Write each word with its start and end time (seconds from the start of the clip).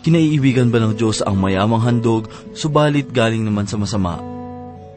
Kinaiibigan 0.00 0.72
ba 0.72 0.80
ng 0.80 0.96
Diyos 0.96 1.20
ang 1.20 1.36
mayamang 1.36 1.84
handog, 1.84 2.24
subalit 2.56 3.12
galing 3.12 3.44
naman 3.44 3.68
sa 3.68 3.76
masama? 3.76 4.16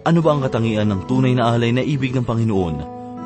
Ano 0.08 0.20
ba 0.24 0.31
ang 0.31 0.40
katangian 0.40 0.88
ng 0.88 1.12
tunay 1.12 1.36
na 1.36 1.52
alay 1.52 1.76
na 1.76 1.83
ibig 1.83 2.15
ng 2.15 2.24
Panginoon? 2.24 2.76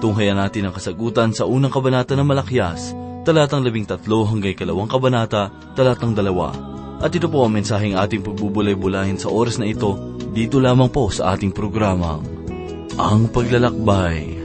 Tunghayan 0.02 0.42
natin 0.42 0.70
ang 0.70 0.74
kasagutan 0.74 1.38
sa 1.38 1.46
unang 1.46 1.70
kabanata 1.70 2.18
ng 2.18 2.26
Malakyas, 2.26 2.98
talatang 3.22 3.62
labing 3.62 3.86
tatlo 3.86 4.26
hanggang 4.26 4.58
kalawang 4.58 4.90
kabanata, 4.90 5.54
talatang 5.78 6.18
dalawa. 6.18 6.54
At 6.98 7.14
ito 7.14 7.30
po 7.30 7.46
ang 7.46 7.54
mensaheng 7.54 7.94
ating 7.94 8.26
pagbubulay-bulahin 8.26 9.22
sa 9.22 9.30
oras 9.30 9.62
na 9.62 9.70
ito, 9.70 10.18
dito 10.34 10.58
lamang 10.58 10.90
po 10.90 11.14
sa 11.14 11.38
ating 11.38 11.54
programa, 11.54 12.18
Ang 12.98 13.30
Paglalakbay. 13.30 14.37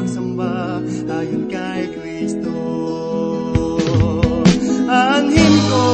Pagsamba 0.00 0.80
ayon 1.12 1.44
kay 1.52 1.92
Kristo. 1.92 2.56
Anhin 4.88 5.54
ko 5.68 5.84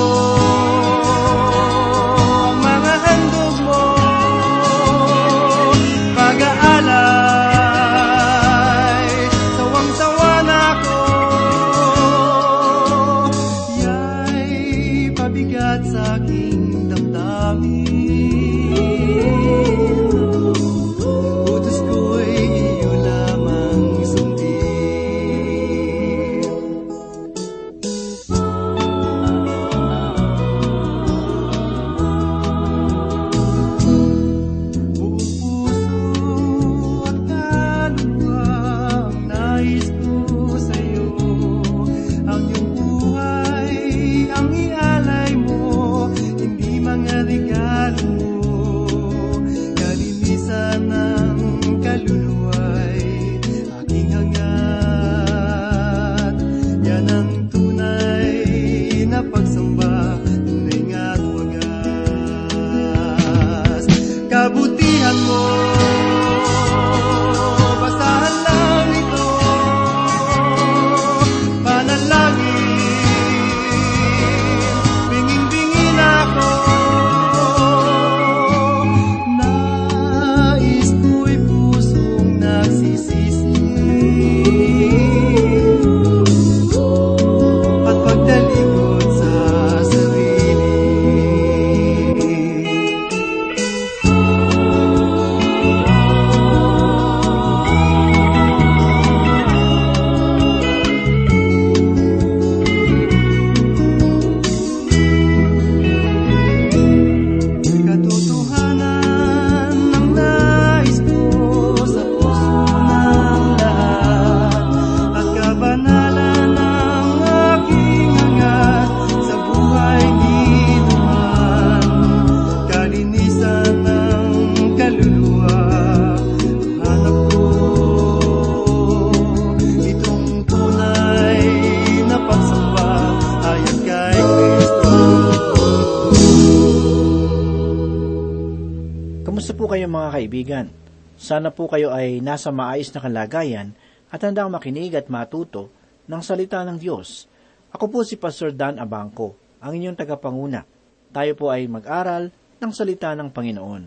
Sana 141.46 141.54
po 141.54 141.70
kayo 141.70 141.94
ay 141.94 142.18
nasa 142.18 142.50
maayos 142.50 142.90
na 142.90 142.98
kalagayan 142.98 143.70
at 144.10 144.18
handang 144.18 144.50
makinig 144.50 144.98
at 144.98 145.06
matuto 145.06 145.70
ng 146.10 146.18
salita 146.18 146.66
ng 146.66 146.74
Diyos. 146.74 147.30
Ako 147.70 147.86
po 147.86 148.02
si 148.02 148.18
Pastor 148.18 148.50
Dan 148.50 148.82
Abangco, 148.82 149.38
ang 149.62 149.78
inyong 149.78 149.94
tagapanguna. 149.94 150.66
Tayo 151.14 151.38
po 151.38 151.54
ay 151.54 151.70
mag-aral 151.70 152.34
ng 152.34 152.72
salita 152.74 153.14
ng 153.14 153.30
Panginoon. 153.30 153.82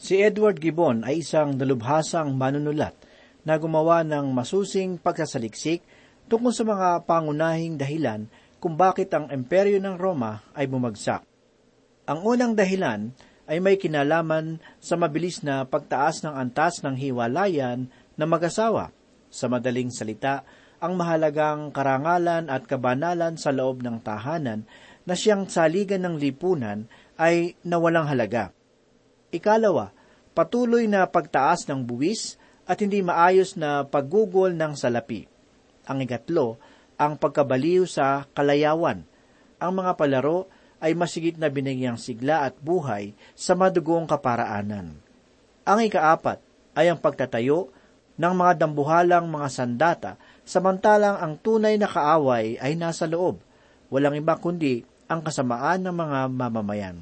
Si 0.00 0.16
Edward 0.16 0.56
Gibbon 0.56 1.04
ay 1.04 1.20
isang 1.20 1.52
dalubhasang 1.52 2.32
manunulat 2.32 2.96
na 3.44 3.60
gumawa 3.60 4.00
ng 4.00 4.32
masusing 4.32 4.96
pagsasaliksik 4.96 5.84
tungkol 6.32 6.48
sa 6.56 6.64
mga 6.64 7.04
pangunahing 7.04 7.76
dahilan 7.76 8.24
kung 8.56 8.72
bakit 8.72 9.12
ang 9.12 9.28
imperyo 9.28 9.84
ng 9.84 10.00
Roma 10.00 10.40
ay 10.56 10.64
bumagsak. 10.64 11.28
Ang 12.08 12.24
unang 12.24 12.56
dahilan 12.56 13.12
ay 13.44 13.60
may 13.60 13.76
kinalaman 13.76 14.60
sa 14.80 14.96
mabilis 14.96 15.44
na 15.44 15.68
pagtaas 15.68 16.24
ng 16.24 16.32
antas 16.32 16.80
ng 16.80 16.96
hiwalayan 16.96 17.92
na 18.16 18.24
mag-asawa. 18.24 18.90
Sa 19.28 19.50
madaling 19.50 19.92
salita, 19.92 20.46
ang 20.80 20.96
mahalagang 21.00 21.72
karangalan 21.72 22.48
at 22.48 22.64
kabanalan 22.68 23.40
sa 23.40 23.52
loob 23.52 23.80
ng 23.80 24.00
tahanan 24.04 24.68
na 25.04 25.14
siyang 25.16 25.48
saligan 25.48 26.04
ng 26.04 26.16
lipunan 26.20 26.88
ay 27.20 27.56
nawalang 27.64 28.08
halaga. 28.08 28.52
Ikalawa, 29.32 29.92
patuloy 30.32 30.88
na 30.88 31.04
pagtaas 31.08 31.68
ng 31.68 31.84
buwis 31.84 32.40
at 32.64 32.80
hindi 32.80 33.04
maayos 33.04 33.60
na 33.60 33.84
paggugol 33.84 34.56
ng 34.56 34.72
salapi. 34.72 35.28
Ang 35.84 36.08
ikatlo, 36.08 36.56
ang 36.96 37.20
pagkabaliw 37.20 37.84
sa 37.84 38.24
kalayawan. 38.32 39.04
Ang 39.60 39.72
mga 39.84 39.92
palaro 40.00 40.48
ay 40.84 40.92
masigit 40.92 41.40
na 41.40 41.48
binigyang 41.48 41.96
sigla 41.96 42.44
at 42.44 42.60
buhay 42.60 43.16
sa 43.32 43.56
madugong 43.56 44.04
kaparaanan. 44.04 45.00
Ang 45.64 45.78
ikaapat 45.88 46.44
ay 46.76 46.92
ang 46.92 47.00
pagtatayo 47.00 47.72
ng 48.20 48.34
mga 48.36 48.52
dambuhalang 48.60 49.24
mga 49.32 49.48
sandata 49.48 50.12
samantalang 50.44 51.16
ang 51.16 51.40
tunay 51.40 51.80
na 51.80 51.88
kaaway 51.88 52.60
ay 52.60 52.76
nasa 52.76 53.08
loob, 53.08 53.40
walang 53.88 54.12
iba 54.20 54.36
kundi 54.36 54.84
ang 55.08 55.24
kasamaan 55.24 55.88
ng 55.88 55.96
mga 55.96 56.18
mamamayan. 56.28 57.00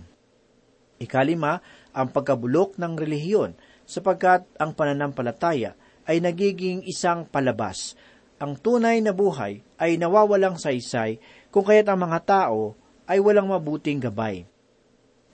Ikalima, 1.02 1.58
ang 1.90 2.14
pagkabulok 2.14 2.78
ng 2.78 2.94
relihiyon 2.94 3.58
sapagkat 3.82 4.46
ang 4.62 4.78
pananampalataya 4.78 5.74
ay 6.06 6.22
nagiging 6.22 6.86
isang 6.86 7.26
palabas. 7.26 7.98
Ang 8.38 8.54
tunay 8.58 9.02
na 9.02 9.10
buhay 9.10 9.62
ay 9.78 9.98
nawawalang 9.98 10.54
saysay 10.58 11.18
kung 11.50 11.66
kaya't 11.66 11.90
ang 11.90 12.06
mga 12.06 12.18
tao 12.22 12.78
ay 13.12 13.20
walang 13.20 13.52
mabuting 13.52 14.00
gabay. 14.00 14.48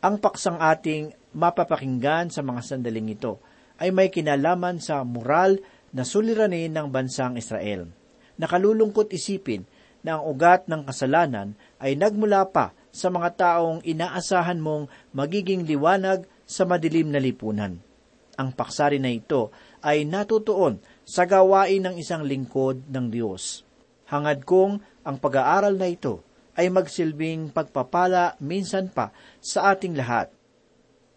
Ang 0.02 0.18
paksang 0.18 0.58
ating 0.58 1.14
mapapakinggan 1.30 2.34
sa 2.34 2.42
mga 2.42 2.66
sandaling 2.66 3.14
ito 3.14 3.38
ay 3.78 3.94
may 3.94 4.10
kinalaman 4.10 4.82
sa 4.82 5.06
moral 5.06 5.62
na 5.94 6.02
suliranin 6.02 6.74
ng 6.74 6.90
bansang 6.90 7.38
Israel. 7.38 7.86
Nakalulungkot 8.34 9.14
isipin 9.14 9.62
na 10.02 10.18
ang 10.18 10.26
ugat 10.26 10.66
ng 10.66 10.90
kasalanan 10.90 11.54
ay 11.78 11.94
nagmula 11.94 12.50
pa 12.50 12.74
sa 12.90 13.14
mga 13.14 13.38
taong 13.38 13.86
inaasahan 13.86 14.58
mong 14.58 14.90
magiging 15.14 15.62
liwanag 15.62 16.26
sa 16.42 16.66
madilim 16.66 17.14
na 17.14 17.22
lipunan. 17.22 17.78
ang 18.38 18.54
paksari 18.54 19.02
na 19.02 19.10
ito 19.10 19.50
ay 19.82 20.06
natutuon 20.06 20.78
sa 21.02 21.26
gawain 21.26 21.82
ng 21.82 21.98
isang 21.98 22.22
lingkod 22.22 22.86
ng 22.86 23.10
Diyos. 23.10 23.66
Hangad 24.06 24.46
kong 24.46 24.78
ang 25.02 25.16
pag-aaral 25.18 25.74
na 25.74 25.90
ito 25.90 26.22
ay 26.58 26.66
magsilbing 26.74 27.54
pagpapala 27.54 28.34
minsan 28.42 28.90
pa 28.90 29.14
sa 29.38 29.70
ating 29.70 29.94
lahat 29.94 30.34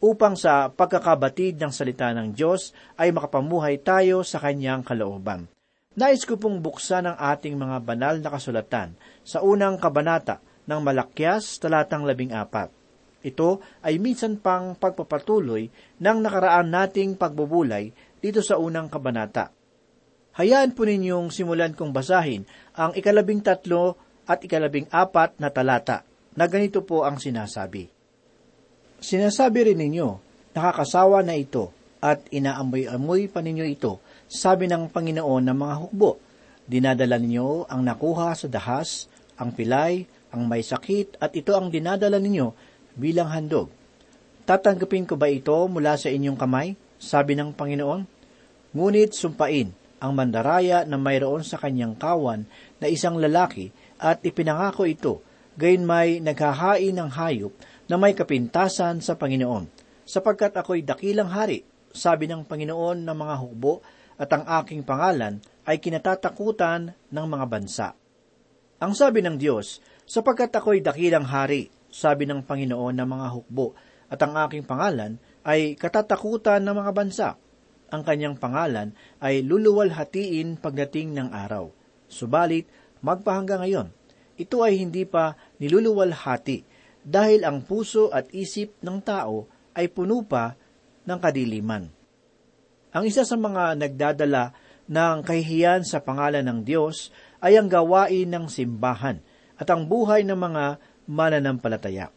upang 0.01 0.37
sa 0.37 0.69
pagkakabatid 0.69 1.57
ng 1.57 1.73
salita 1.73 2.09
ng 2.13 2.33
Diyos 2.33 2.73
ay 2.97 3.09
makapamuhay 3.13 3.81
tayo 3.81 4.21
sa 4.21 4.41
kanyang 4.41 4.85
kalooban. 4.85 5.49
Nais 5.97 6.25
ko 6.25 6.37
pong 6.37 6.61
buksan 6.61 7.09
ang 7.09 7.17
ating 7.17 7.57
mga 7.57 7.77
banal 7.85 8.15
na 8.17 8.29
kasulatan 8.33 8.97
sa 9.21 9.45
unang 9.45 9.77
kabanata 9.77 10.41
ng 10.65 10.79
Malakyas, 10.81 11.61
talatang 11.61 12.07
labing 12.07 12.33
apat. 12.33 12.73
Ito 13.21 13.61
ay 13.85 14.01
minsan 14.01 14.41
pang 14.41 14.73
pagpapatuloy 14.73 15.69
ng 16.01 16.17
nakaraan 16.25 16.73
nating 16.73 17.19
pagbubulay 17.19 17.93
dito 18.17 18.41
sa 18.41 18.57
unang 18.57 18.89
kabanata. 18.89 19.53
Hayaan 20.41 20.73
po 20.73 20.87
ninyong 20.87 21.29
simulan 21.29 21.75
kong 21.75 21.91
basahin 21.91 22.47
ang 22.73 22.95
ikalabing 22.95 23.43
tatlo 23.43 23.99
at 24.25 24.41
ikalabing 24.45 24.89
apat 24.89 25.37
na 25.41 25.49
talata 25.49 26.05
na 26.37 26.47
ganito 26.47 26.81
po 26.85 27.03
ang 27.03 27.19
sinasabi. 27.19 27.91
Sinasabi 29.01 29.73
rin 29.73 29.79
ninyo, 29.81 30.09
nakakasawa 30.53 31.25
na 31.25 31.35
ito 31.35 31.73
at 32.01 32.21
inaamoy-amoy 32.29 33.29
pa 33.29 33.41
ninyo 33.41 33.65
ito, 33.65 34.01
sabi 34.29 34.65
ng 34.69 34.89
Panginoon 34.89 35.43
ng 35.49 35.57
mga 35.57 35.75
hukbo. 35.81 36.11
Dinadala 36.65 37.17
ninyo 37.17 37.67
ang 37.67 37.81
nakuha 37.81 38.33
sa 38.37 38.47
dahas, 38.47 39.09
ang 39.37 39.53
pilay, 39.53 40.05
ang 40.31 40.47
may 40.47 40.63
sakit, 40.63 41.19
at 41.19 41.33
ito 41.35 41.57
ang 41.57 41.73
dinadala 41.73 42.21
ninyo 42.21 42.53
bilang 42.95 43.29
handog. 43.33 43.69
Tatanggapin 44.45 45.05
ko 45.05 45.17
ba 45.17 45.29
ito 45.29 45.53
mula 45.69 45.97
sa 45.97 46.09
inyong 46.09 46.37
kamay? 46.37 46.73
Sabi 47.01 47.37
ng 47.37 47.53
Panginoon. 47.53 48.01
Ngunit 48.71 49.13
sumpain 49.17 49.73
ang 50.01 50.11
mandaraya 50.17 50.81
na 50.85 50.97
mayroon 50.97 51.45
sa 51.45 51.61
kanyang 51.61 51.93
kawan 51.93 52.49
na 52.81 52.87
isang 52.89 53.21
lalaki 53.21 53.69
at 54.01 54.25
ipinangako 54.25 54.89
ito, 54.89 55.21
gayon 55.53 55.85
may 55.85 56.17
naghahain 56.17 56.97
ng 56.97 57.13
hayop 57.13 57.53
na 57.85 58.01
may 58.01 58.17
kapintasan 58.17 58.97
sa 58.97 59.13
Panginoon, 59.13 59.69
sapagkat 60.01 60.57
ako'y 60.57 60.81
dakilang 60.81 61.29
hari, 61.29 61.61
sabi 61.93 62.25
ng 62.25 62.41
Panginoon 62.49 63.05
ng 63.05 63.13
mga 63.13 63.35
hukbo, 63.37 63.85
at 64.17 64.33
ang 64.33 64.43
aking 64.61 64.81
pangalan 64.81 65.37
ay 65.69 65.77
kinatatakutan 65.77 66.97
ng 67.13 67.25
mga 67.29 67.45
bansa. 67.45 67.87
Ang 68.81 68.97
sabi 68.97 69.21
ng 69.21 69.37
Diyos, 69.37 69.77
sapagkat 70.09 70.49
ako'y 70.49 70.81
dakilang 70.81 71.29
hari, 71.29 71.69
sabi 71.93 72.25
ng 72.25 72.41
Panginoon 72.41 72.97
ng 72.97 73.05
mga 73.05 73.27
hukbo, 73.29 73.77
at 74.11 74.19
ang 74.25 74.33
aking 74.49 74.65
pangalan 74.65 75.21
ay 75.45 75.77
katatakutan 75.77 76.65
ng 76.65 76.75
mga 76.75 76.91
bansa. 76.91 77.29
Ang 77.91 78.01
kanyang 78.03 78.35
pangalan 78.35 78.91
ay 79.23 79.43
luluwalhatiin 79.43 80.59
pagdating 80.59 81.15
ng 81.15 81.29
araw. 81.31 81.71
Subalit, 82.11 82.67
magpahangga 83.01 83.61
ngayon, 83.61 83.89
ito 84.37 84.65
ay 84.65 84.81
hindi 84.81 85.05
pa 85.05 85.37
niluluwalhati 85.61 86.65
dahil 87.01 87.45
ang 87.45 87.65
puso 87.65 88.13
at 88.13 88.29
isip 88.33 88.77
ng 88.81 88.97
tao 89.01 89.49
ay 89.77 89.89
puno 89.89 90.21
pa 90.25 90.53
ng 91.05 91.19
kadiliman. 91.21 91.89
Ang 92.91 93.03
isa 93.07 93.23
sa 93.23 93.37
mga 93.39 93.77
nagdadala 93.79 94.53
ng 94.91 95.17
kahihiyan 95.23 95.87
sa 95.87 96.03
pangalan 96.03 96.43
ng 96.43 96.59
Diyos 96.67 97.09
ay 97.39 97.55
ang 97.55 97.71
gawain 97.71 98.27
ng 98.27 98.45
simbahan 98.51 99.23
at 99.55 99.67
ang 99.71 99.87
buhay 99.87 100.27
ng 100.27 100.35
mga 100.35 100.65
mananampalataya. 101.07 102.11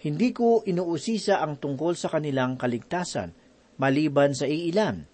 Hindi 0.00 0.32
ko 0.32 0.64
inuusisa 0.64 1.40
ang 1.44 1.60
tungkol 1.60 1.92
sa 1.92 2.08
kanilang 2.08 2.56
kaligtasan, 2.56 3.32
maliban 3.76 4.32
sa 4.32 4.48
iilan. 4.48 5.04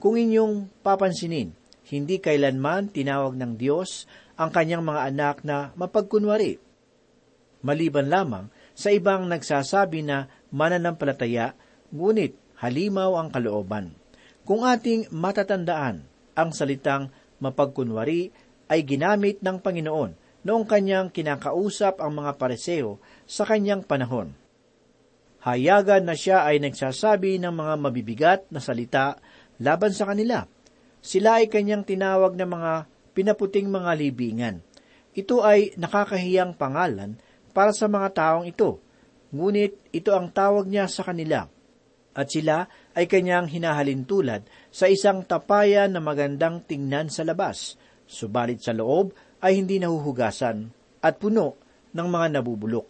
Kung 0.00 0.16
inyong 0.16 0.80
papansinin, 0.80 1.52
hindi 1.90 2.22
kailanman 2.22 2.92
tinawag 2.92 3.36
ng 3.36 3.52
Diyos 3.60 4.08
ang 4.40 4.48
kanyang 4.48 4.80
mga 4.80 5.12
anak 5.12 5.36
na 5.44 5.76
mapagkunwari. 5.76 6.56
Maliban 7.60 8.08
lamang 8.08 8.48
sa 8.72 8.88
ibang 8.88 9.28
nagsasabi 9.28 10.00
na 10.00 10.32
mananampalataya, 10.48 11.52
ngunit 11.92 12.32
halimaw 12.56 13.20
ang 13.20 13.28
kalooban. 13.28 13.92
Kung 14.48 14.64
ating 14.64 15.12
matatandaan, 15.12 16.08
ang 16.32 16.50
salitang 16.56 17.12
mapagkunwari 17.36 18.32
ay 18.72 18.80
ginamit 18.88 19.44
ng 19.44 19.60
Panginoon 19.60 20.16
noong 20.40 20.64
kanyang 20.64 21.12
kinakausap 21.12 22.00
ang 22.00 22.16
mga 22.16 22.40
pareseo 22.40 22.96
sa 23.28 23.44
kanyang 23.44 23.84
panahon. 23.84 24.32
Hayagan 25.44 26.08
na 26.08 26.16
siya 26.16 26.48
ay 26.48 26.60
nagsasabi 26.64 27.36
ng 27.40 27.52
mga 27.52 27.74
mabibigat 27.76 28.40
na 28.48 28.60
salita 28.60 29.20
laban 29.60 29.92
sa 29.92 30.08
kanila. 30.08 30.48
Sila 31.04 31.40
ay 31.40 31.52
kanyang 31.52 31.84
tinawag 31.84 32.36
na 32.36 32.48
mga 32.48 32.72
pinaputing 33.12 33.68
mga 33.68 33.92
libingan. 33.98 34.56
Ito 35.10 35.42
ay 35.42 35.74
nakakahiyang 35.74 36.54
pangalan 36.54 37.18
para 37.50 37.74
sa 37.74 37.90
mga 37.90 38.08
taong 38.14 38.46
ito, 38.46 38.78
ngunit 39.34 39.90
ito 39.90 40.14
ang 40.14 40.30
tawag 40.30 40.70
niya 40.70 40.86
sa 40.86 41.02
kanila. 41.02 41.46
At 42.10 42.30
sila 42.30 42.66
ay 42.94 43.06
kanyang 43.06 43.50
hinahalin 43.50 44.06
tulad 44.06 44.46
sa 44.70 44.90
isang 44.90 45.22
tapayan 45.26 45.94
na 45.94 46.02
magandang 46.02 46.62
tingnan 46.66 47.06
sa 47.10 47.22
labas, 47.22 47.78
subalit 48.06 48.62
sa 48.62 48.74
loob 48.74 49.14
ay 49.42 49.58
hindi 49.58 49.78
nahuhugasan 49.78 50.70
at 51.02 51.14
puno 51.18 51.58
ng 51.94 52.08
mga 52.10 52.26
nabubulok. 52.38 52.86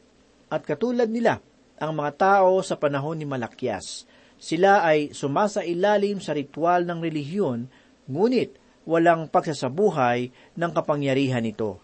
At 0.50 0.66
katulad 0.66 1.08
nila, 1.08 1.38
ang 1.80 1.92
mga 1.96 2.12
tao 2.20 2.60
sa 2.60 2.76
panahon 2.76 3.16
ni 3.16 3.24
Malakyas, 3.24 4.04
sila 4.40 4.84
ay 4.84 5.12
sumasa 5.12 5.64
ilalim 5.64 6.20
sa 6.20 6.36
ritual 6.36 6.84
ng 6.84 6.98
relihiyon, 7.00 7.68
ngunit 8.08 8.59
walang 8.88 9.28
pagsasabuhay 9.28 10.32
ng 10.56 10.70
kapangyarihan 10.72 11.44
nito. 11.44 11.80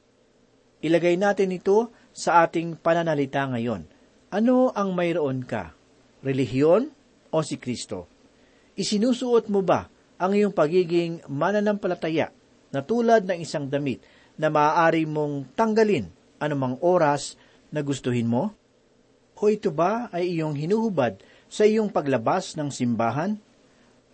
Ilagay 0.81 1.17
natin 1.17 1.57
ito 1.57 1.93
sa 2.13 2.45
ating 2.45 2.81
pananalita 2.81 3.45
ngayon. 3.49 3.89
Ano 4.33 4.73
ang 4.73 4.93
mayroon 4.93 5.45
ka? 5.45 5.73
Relihiyon 6.25 6.93
o 7.33 7.37
si 7.45 7.57
Kristo? 7.61 8.09
Isinusuot 8.77 9.49
mo 9.49 9.65
ba 9.65 9.89
ang 10.17 10.33
iyong 10.37 10.53
pagiging 10.53 11.25
mananampalataya 11.29 12.33
na 12.73 12.81
tulad 12.85 13.25
ng 13.25 13.41
isang 13.41 13.69
damit 13.69 14.05
na 14.37 14.53
maaari 14.53 15.09
mong 15.09 15.57
tanggalin 15.57 16.13
anumang 16.37 16.77
oras 16.85 17.41
na 17.73 17.81
gustuhin 17.81 18.29
mo? 18.29 18.53
O 19.37 19.53
ito 19.53 19.69
ba 19.69 20.09
ay 20.13 20.37
iyong 20.37 20.57
hinuhubad 20.57 21.21
sa 21.49 21.69
iyong 21.69 21.93
paglabas 21.93 22.57
ng 22.57 22.73
simbahan? 22.73 23.37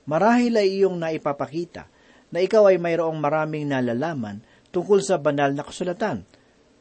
Marahil 0.02 0.58
ay 0.58 0.82
iyong 0.82 0.98
naipapakita 0.98 1.86
na 2.32 2.40
ikaw 2.40 2.72
ay 2.72 2.80
mayroong 2.80 3.20
maraming 3.20 3.68
nalalaman 3.68 4.40
tungkol 4.72 5.04
sa 5.04 5.20
banal 5.20 5.52
na 5.52 5.62
kasulatan 5.62 6.24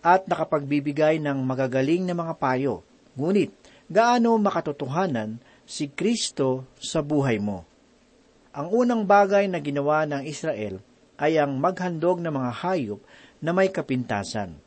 at 0.02 0.26
nakapagbibigay 0.26 1.20
ng 1.22 1.44
magagaling 1.44 2.08
na 2.08 2.16
mga 2.16 2.40
payo. 2.40 2.82
Ngunit, 3.20 3.52
gaano 3.92 4.40
makatotohanan 4.40 5.38
si 5.68 5.92
Kristo 5.92 6.66
sa 6.80 7.04
buhay 7.04 7.38
mo? 7.38 7.68
Ang 8.56 8.68
unang 8.72 9.04
bagay 9.04 9.52
na 9.52 9.60
ginawa 9.60 10.08
ng 10.08 10.24
Israel 10.26 10.80
ay 11.22 11.38
ang 11.38 11.60
maghandog 11.60 12.24
ng 12.24 12.34
mga 12.34 12.52
hayop 12.66 13.00
na 13.44 13.52
may 13.54 13.70
kapintasan. 13.70 14.58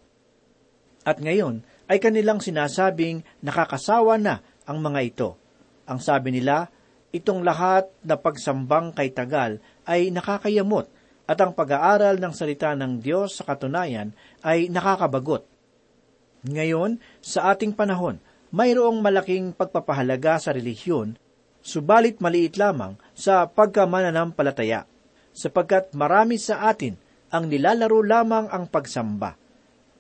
At 1.05 1.21
ngayon 1.21 1.67
ay 1.91 2.00
kanilang 2.00 2.41
sinasabing 2.41 3.25
nakakasawa 3.45 4.17
na 4.17 4.41
ang 4.64 4.81
mga 4.81 5.00
ito. 5.05 5.31
Ang 5.85 6.00
sabi 6.00 6.33
nila, 6.33 6.73
itong 7.12 7.45
lahat 7.45 7.91
na 8.00 8.17
pagsambang 8.17 8.97
kay 8.97 9.12
tagal 9.12 9.61
ay 9.88 10.12
nakakayamot 10.12 10.88
at 11.25 11.38
ang 11.41 11.57
pag-aaral 11.57 12.21
ng 12.21 12.33
salita 12.37 12.76
ng 12.76 13.00
Diyos 13.00 13.41
sa 13.41 13.49
katunayan 13.49 14.12
ay 14.45 14.69
nakakabagot. 14.69 15.49
Ngayon, 16.45 17.00
sa 17.25 17.57
ating 17.57 17.73
panahon, 17.73 18.21
mayroong 18.53 19.00
malaking 19.00 19.57
pagpapahalaga 19.57 20.37
sa 20.37 20.53
relihiyon, 20.53 21.17
subalit 21.64 22.21
maliit 22.21 22.61
lamang 22.61 23.00
sa 23.17 23.49
pagkamananampalataya, 23.49 24.85
sapagkat 25.33 25.97
marami 25.97 26.37
sa 26.37 26.69
atin 26.69 27.00
ang 27.33 27.49
nilalaro 27.49 28.05
lamang 28.05 28.47
ang 28.53 28.69
pagsamba. 28.69 29.41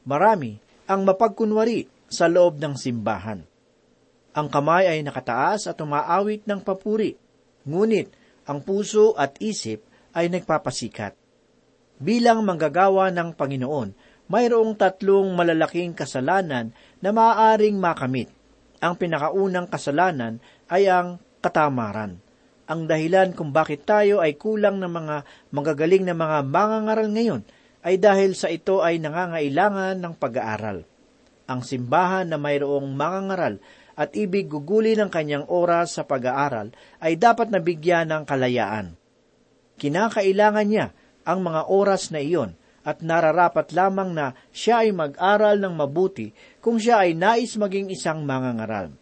Marami 0.04 0.60
ang 0.84 1.08
mapagkunwari 1.08 1.88
sa 2.04 2.28
loob 2.28 2.60
ng 2.60 2.76
simbahan. 2.76 3.40
Ang 4.36 4.46
kamay 4.52 4.84
ay 4.86 5.00
nakataas 5.00 5.72
at 5.72 5.80
umaawit 5.80 6.44
ng 6.44 6.60
papuri, 6.60 7.16
ngunit 7.64 8.12
ang 8.44 8.60
puso 8.64 9.16
at 9.16 9.36
isip 9.40 9.84
ay 10.14 10.30
nagpapasikat. 10.30 11.16
Bilang 11.98 12.44
manggagawa 12.44 13.10
ng 13.14 13.34
Panginoon, 13.34 13.90
mayroong 14.28 14.74
tatlong 14.76 15.32
malalaking 15.36 15.92
kasalanan 15.92 16.72
na 17.00 17.10
maaaring 17.12 17.76
makamit. 17.76 18.32
Ang 18.80 19.00
pinakaunang 19.00 19.68
kasalanan 19.68 20.40
ay 20.68 20.88
ang 20.88 21.20
katamaran. 21.40 22.20
Ang 22.64 22.88
dahilan 22.88 23.36
kung 23.36 23.52
bakit 23.52 23.84
tayo 23.84 24.24
ay 24.24 24.40
kulang 24.40 24.80
ng 24.80 24.88
mga 24.88 25.16
magagaling 25.52 26.04
na 26.08 26.16
mga 26.16 26.48
mangangaral 26.48 27.08
ngayon 27.12 27.42
ay 27.84 28.00
dahil 28.00 28.32
sa 28.32 28.48
ito 28.48 28.80
ay 28.80 28.96
nangangailangan 28.96 30.00
ng 30.00 30.14
pag-aaral. 30.16 30.88
Ang 31.44 31.60
simbahan 31.60 32.32
na 32.32 32.40
mayroong 32.40 32.88
mangangaral 32.96 33.60
at 33.94 34.14
ibig 34.18 34.50
guguli 34.50 34.98
ng 34.98 35.10
kanyang 35.10 35.46
oras 35.46 35.98
sa 35.98 36.02
pag-aaral 36.06 36.74
ay 36.98 37.14
dapat 37.18 37.50
nabigyan 37.50 38.10
ng 38.10 38.22
kalayaan. 38.26 38.98
Kinakailangan 39.78 40.66
niya 40.66 40.86
ang 41.26 41.42
mga 41.42 41.70
oras 41.70 42.10
na 42.10 42.22
iyon 42.22 42.54
at 42.84 43.00
nararapat 43.00 43.72
lamang 43.72 44.12
na 44.12 44.36
siya 44.52 44.84
ay 44.84 44.92
mag-aral 44.92 45.56
ng 45.56 45.74
mabuti 45.74 46.30
kung 46.60 46.76
siya 46.76 47.06
ay 47.06 47.16
nais 47.16 47.56
maging 47.56 47.88
isang 47.90 48.22
mangangaral. 48.22 48.92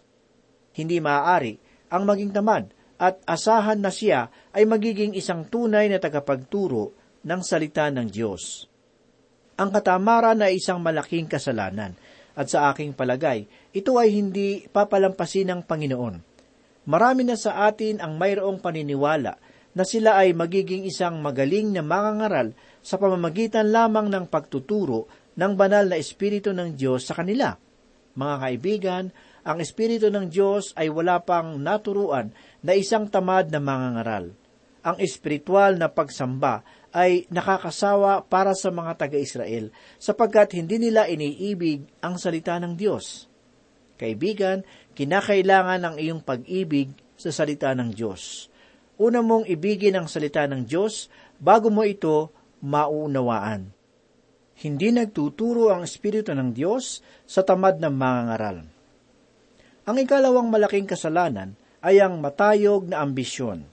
Hindi 0.73 1.03
maaari 1.03 1.59
ang 1.91 2.07
maging 2.07 2.31
tamad 2.33 2.71
at 3.03 3.19
asahan 3.27 3.83
na 3.83 3.91
siya 3.91 4.31
ay 4.55 4.63
magiging 4.65 5.19
isang 5.19 5.51
tunay 5.51 5.91
na 5.91 5.99
tagapagturo 5.99 6.95
ng 7.27 7.41
salita 7.43 7.91
ng 7.91 8.07
Diyos. 8.07 8.71
Ang 9.59 9.69
katamaran 9.75 10.41
ay 10.41 10.63
isang 10.63 10.81
malaking 10.81 11.29
kasalanan 11.29 11.99
at 12.33 12.49
sa 12.49 12.73
aking 12.73 12.97
palagay, 12.97 13.45
ito 13.73 13.97
ay 13.97 14.13
hindi 14.13 14.65
papalampasin 14.69 15.53
ng 15.53 15.61
Panginoon. 15.65 16.17
Marami 16.89 17.23
na 17.23 17.39
sa 17.39 17.69
atin 17.71 18.03
ang 18.03 18.19
mayroong 18.19 18.59
paniniwala 18.59 19.39
na 19.73 19.85
sila 19.87 20.21
ay 20.21 20.37
magiging 20.37 20.85
isang 20.85 21.23
magaling 21.23 21.73
na 21.73 21.81
mangangaral 21.81 22.53
sa 22.83 22.99
pamamagitan 22.99 23.71
lamang 23.71 24.11
ng 24.11 24.27
pagtuturo 24.29 25.09
ng 25.39 25.53
banal 25.57 25.89
na 25.89 25.97
Espiritu 25.97 26.53
ng 26.53 26.77
Diyos 26.77 27.09
sa 27.09 27.17
kanila. 27.17 27.57
Mga 28.13 28.37
kaibigan, 28.37 29.05
ang 29.43 29.59
Espiritu 29.63 30.13
ng 30.13 30.29
Diyos 30.29 30.77
ay 30.77 30.93
wala 30.93 31.25
pang 31.25 31.57
naturuan 31.57 32.35
na 32.61 32.77
isang 32.77 33.09
tamad 33.09 33.49
na 33.49 33.59
mangangaral. 33.63 34.42
Ang 34.83 34.99
espiritual 34.99 35.79
na 35.79 35.87
pagsamba 35.87 36.67
ay 36.91 37.31
nakakasawa 37.31 38.27
para 38.27 38.53
sa 38.53 38.75
mga 38.75 38.99
taga-Israel 38.99 39.71
sapagkat 39.97 40.59
hindi 40.59 40.83
nila 40.83 41.07
iniibig 41.07 41.87
ang 42.03 42.19
salita 42.19 42.59
ng 42.59 42.75
Diyos. 42.75 43.31
Kaibigan, 43.95 44.67
kinakailangan 44.99 45.81
ang 45.87 45.97
iyong 45.97 46.27
pag-ibig 46.27 46.91
sa 47.15 47.31
salita 47.31 47.71
ng 47.73 47.95
Diyos. 47.95 48.51
Una 48.99 49.23
mong 49.23 49.47
ibigin 49.47 49.95
ang 49.95 50.11
salita 50.11 50.43
ng 50.51 50.67
Diyos 50.67 51.07
bago 51.39 51.71
mo 51.71 51.87
ito 51.87 52.35
maunawaan. 52.61 53.71
Hindi 54.59 54.95
nagtuturo 54.95 55.71
ang 55.71 55.87
Espiritu 55.87 56.35
ng 56.35 56.51
Diyos 56.51 57.01
sa 57.25 57.47
tamad 57.47 57.79
ng 57.79 57.95
mangangaral. 57.95 58.67
Ang 59.83 59.97
ikalawang 59.99 60.47
malaking 60.51 60.87
kasalanan 60.87 61.59
ay 61.83 61.99
ang 61.99 62.23
matayog 62.23 62.87
na 62.87 63.03
ambisyon. 63.03 63.72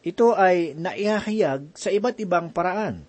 Ito 0.00 0.32
ay 0.32 0.80
naihahayag 0.80 1.76
sa 1.76 1.92
iba't 1.92 2.16
ibang 2.24 2.48
paraan. 2.48 3.04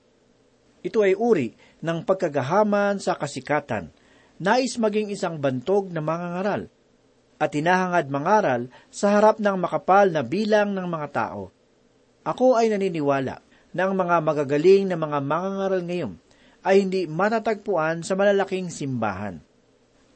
Ito 0.83 1.07
ay 1.07 1.15
uri 1.15 1.55
ng 1.79 2.03
pagkagahaman 2.03 3.00
sa 3.00 3.15
kasikatan, 3.15 3.95
nais 4.41 4.75
maging 4.75 5.07
isang 5.13 5.39
bantog 5.39 5.88
na 5.93 6.03
mangangaral, 6.03 6.67
at 7.39 7.51
hinahangad 7.55 8.12
mangaral 8.12 8.62
sa 8.91 9.15
harap 9.15 9.39
ng 9.39 9.55
makapal 9.55 10.12
na 10.12 10.21
bilang 10.25 10.75
ng 10.75 10.83
mga 10.83 11.07
tao. 11.15 11.53
Ako 12.27 12.60
ay 12.60 12.69
naniniwala 12.69 13.39
na 13.71 13.81
ang 13.88 13.95
mga 13.95 14.19
magagaling 14.19 14.86
na 14.86 15.00
mga 15.00 15.19
mangangaral 15.24 15.81
ngayon 15.88 16.13
ay 16.62 16.86
hindi 16.86 17.10
matatagpuan 17.10 18.05
sa 18.05 18.13
malalaking 18.13 18.69
simbahan. 18.69 19.41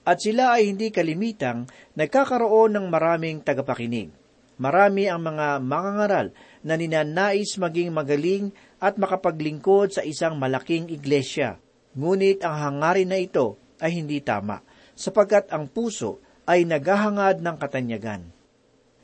At 0.05 0.22
sila 0.22 0.60
ay 0.60 0.70
hindi 0.70 0.94
kalimitang 0.94 1.65
nagkakaroon 1.98 2.77
ng 2.77 2.86
maraming 2.94 3.41
tagapakinig. 3.41 4.13
Marami 4.62 5.10
ang 5.10 5.25
mga 5.25 5.60
mangangaral 5.65 6.29
na 6.65 6.74
ninanais 6.74 7.62
maging 7.62 7.93
magaling 7.93 8.50
at 8.81 8.98
makapaglingkod 8.98 9.93
sa 9.93 10.01
isang 10.01 10.41
malaking 10.41 10.89
iglesia. 10.89 11.62
Ngunit 11.93 12.41
ang 12.41 12.57
hangarin 12.57 13.13
na 13.13 13.22
ito 13.22 13.62
ay 13.77 14.01
hindi 14.01 14.17
tama, 14.25 14.65
sapagkat 14.98 15.53
ang 15.53 15.69
puso 15.69 16.17
ay 16.50 16.65
naghahangad 16.65 17.45
ng 17.45 17.55
katanyagan. 17.62 18.22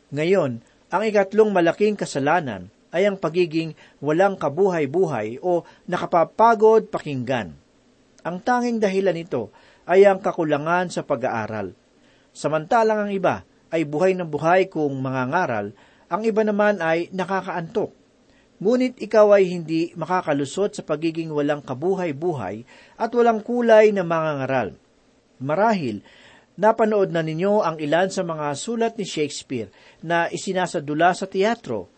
Ngayon, 0.10 0.66
ang 0.92 1.02
ikatlong 1.06 1.54
malaking 1.54 1.96
kasalanan 1.96 2.74
ay 2.92 3.08
ang 3.08 3.16
pagiging 3.16 3.78
walang 4.04 4.36
kabuhay-buhay 4.36 5.40
o 5.40 5.64
nakapapagod 5.88 6.92
pakinggan. 6.92 7.56
Ang 8.22 8.38
tanging 8.44 8.82
dahilan 8.82 9.16
nito 9.16 9.54
ay 9.88 10.04
ang 10.04 10.20
kakulangan 10.20 10.92
sa 10.92 11.02
pag-aaral. 11.08 11.74
Samantalang 12.36 13.08
ang 13.08 13.12
iba 13.12 13.48
ay 13.72 13.88
buhay 13.88 14.14
ng 14.20 14.28
buhay 14.28 14.68
kung 14.68 14.92
mangangaral, 15.00 15.72
ang 16.12 16.28
iba 16.28 16.44
naman 16.44 16.84
ay 16.84 17.08
nakakaantok. 17.16 17.96
Ngunit 18.60 19.00
ikaw 19.00 19.40
ay 19.40 19.48
hindi 19.48 19.96
makakalusot 19.96 20.76
sa 20.76 20.84
pagiging 20.84 21.32
walang 21.32 21.64
kabuhay-buhay 21.64 22.68
at 23.00 23.10
walang 23.16 23.40
kulay 23.42 23.96
na 23.96 24.04
mangangaral. 24.04 24.76
Marahil, 25.40 26.04
napanood 26.60 27.10
na 27.10 27.24
ninyo 27.24 27.64
ang 27.64 27.80
ilan 27.80 28.12
sa 28.12 28.22
mga 28.28 28.54
sulat 28.54 28.94
ni 29.00 29.08
Shakespeare 29.08 29.72
na 30.04 30.30
isinasadula 30.30 31.16
sa 31.16 31.26
teatro 31.26 31.90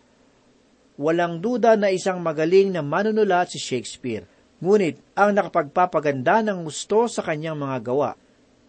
Walang 0.94 1.42
duda 1.42 1.74
na 1.74 1.90
isang 1.90 2.22
magaling 2.22 2.70
na 2.70 2.78
manunulat 2.78 3.50
si 3.50 3.58
Shakespeare. 3.58 4.30
Ngunit 4.62 5.02
ang 5.18 5.34
nakapagpapaganda 5.34 6.46
ng 6.46 6.62
gusto 6.62 7.10
sa 7.10 7.18
kanyang 7.26 7.58
mga 7.58 7.78
gawa 7.82 8.10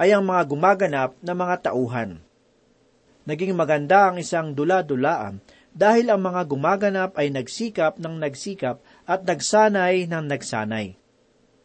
ay 0.02 0.10
ang 0.10 0.26
mga 0.26 0.42
gumaganap 0.50 1.12
na 1.22 1.34
mga 1.38 1.70
tauhan. 1.70 2.25
Naging 3.26 3.58
maganda 3.58 4.14
ang 4.14 4.22
isang 4.22 4.54
dula-dulaan 4.54 5.42
dahil 5.74 6.14
ang 6.14 6.22
mga 6.22 6.42
gumaganap 6.46 7.12
ay 7.18 7.34
nagsikap 7.34 7.98
ng 7.98 8.22
nagsikap 8.22 8.80
at 9.10 9.26
nagsanay 9.26 10.06
ng 10.06 10.24
nagsanay. 10.30 10.94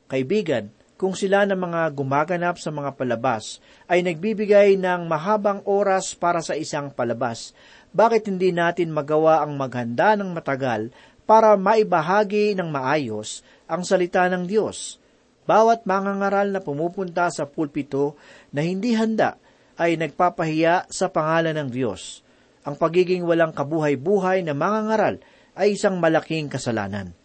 Kaibigan, 0.09 0.73
kung 0.97 1.12
sila 1.12 1.45
ng 1.49 1.57
mga 1.57 1.97
gumaganap 1.97 2.57
sa 2.61 2.69
mga 2.73 2.97
palabas 2.97 3.61
ay 3.88 4.05
nagbibigay 4.05 4.76
ng 4.76 5.05
mahabang 5.09 5.61
oras 5.69 6.12
para 6.17 6.40
sa 6.40 6.57
isang 6.57 6.93
palabas, 6.93 7.52
bakit 7.93 8.29
hindi 8.29 8.52
natin 8.52 8.93
magawa 8.93 9.45
ang 9.45 9.57
maghanda 9.57 10.17
ng 10.17 10.33
matagal 10.33 10.93
para 11.25 11.57
maibahagi 11.57 12.57
ng 12.57 12.69
maayos 12.69 13.45
ang 13.69 13.85
salita 13.85 14.29
ng 14.33 14.49
Diyos? 14.49 15.00
Bawat 15.45 15.85
mangangaral 15.88 16.52
na 16.52 16.61
pumupunta 16.61 17.29
sa 17.33 17.49
pulpito 17.49 18.17
na 18.52 18.61
hindi 18.61 18.93
handa 18.93 19.40
ay 19.80 19.96
nagpapahiya 19.96 20.92
sa 20.92 21.08
pangalan 21.08 21.56
ng 21.56 21.68
Diyos. 21.72 22.20
Ang 22.68 22.76
pagiging 22.76 23.25
walang 23.25 23.56
kabuhay-buhay 23.56 24.44
na 24.44 24.52
mangangaral 24.52 25.25
ay 25.56 25.80
isang 25.80 25.96
malaking 25.96 26.52
kasalanan. 26.52 27.16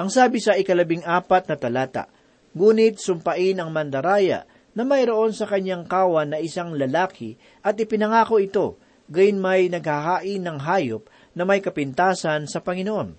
Ang 0.00 0.08
sabi 0.08 0.40
sa 0.40 0.56
ikalabing 0.56 1.04
apat 1.04 1.52
na 1.52 1.60
talata, 1.60 2.08
Ngunit 2.54 3.02
sumpain 3.02 3.58
ang 3.58 3.68
mandaraya 3.74 4.46
na 4.78 4.86
mayroon 4.86 5.34
sa 5.34 5.44
kanyang 5.44 5.84
kawan 5.90 6.34
na 6.34 6.38
isang 6.38 6.74
lalaki 6.74 7.34
at 7.62 7.78
ipinangako 7.78 8.38
ito 8.38 8.66
gayon 9.10 9.42
may 9.42 9.66
naghahain 9.68 10.40
ng 10.40 10.58
hayop 10.62 11.10
na 11.34 11.42
may 11.42 11.58
kapintasan 11.58 12.46
sa 12.46 12.62
Panginoon. 12.62 13.18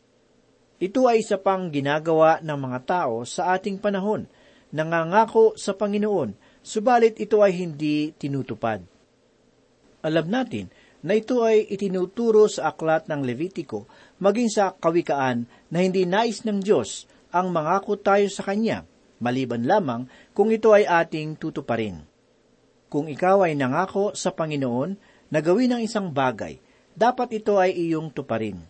Ito 0.80 1.02
ay 1.08 1.24
isa 1.24 1.40
pang 1.40 1.72
ginagawa 1.72 2.44
ng 2.44 2.58
mga 2.60 2.80
tao 2.84 3.24
sa 3.24 3.56
ating 3.56 3.80
panahon, 3.80 4.28
nangangako 4.76 5.56
sa 5.56 5.76
Panginoon, 5.76 6.36
subalit 6.66 7.22
ito 7.22 7.46
ay 7.46 7.54
hindi 7.54 8.10
tinutupad. 8.18 8.82
Alam 10.02 10.26
natin 10.26 10.74
na 11.06 11.14
ito 11.14 11.46
ay 11.46 11.70
itinuturo 11.70 12.50
sa 12.50 12.74
aklat 12.74 13.06
ng 13.06 13.22
Levitiko, 13.22 13.86
maging 14.18 14.50
sa 14.50 14.74
kawikaan 14.74 15.46
na 15.70 15.86
hindi 15.86 16.10
nais 16.10 16.42
ng 16.42 16.66
Diyos 16.66 17.06
ang 17.30 17.54
mangako 17.54 18.02
tayo 18.02 18.26
sa 18.34 18.42
Kanya, 18.42 18.82
maliban 19.22 19.70
lamang 19.70 20.10
kung 20.34 20.50
ito 20.50 20.74
ay 20.74 20.90
ating 20.90 21.38
tutuparin. 21.38 22.02
Kung 22.90 23.06
ikaw 23.06 23.46
ay 23.46 23.54
nangako 23.54 24.18
sa 24.18 24.34
Panginoon, 24.34 25.14
na 25.30 25.40
gawin 25.42 25.74
ang 25.74 25.82
isang 25.82 26.14
bagay, 26.14 26.62
dapat 26.96 27.44
ito 27.44 27.58
ay 27.58 27.74
iyong 27.76 28.14
tuparin. 28.14 28.62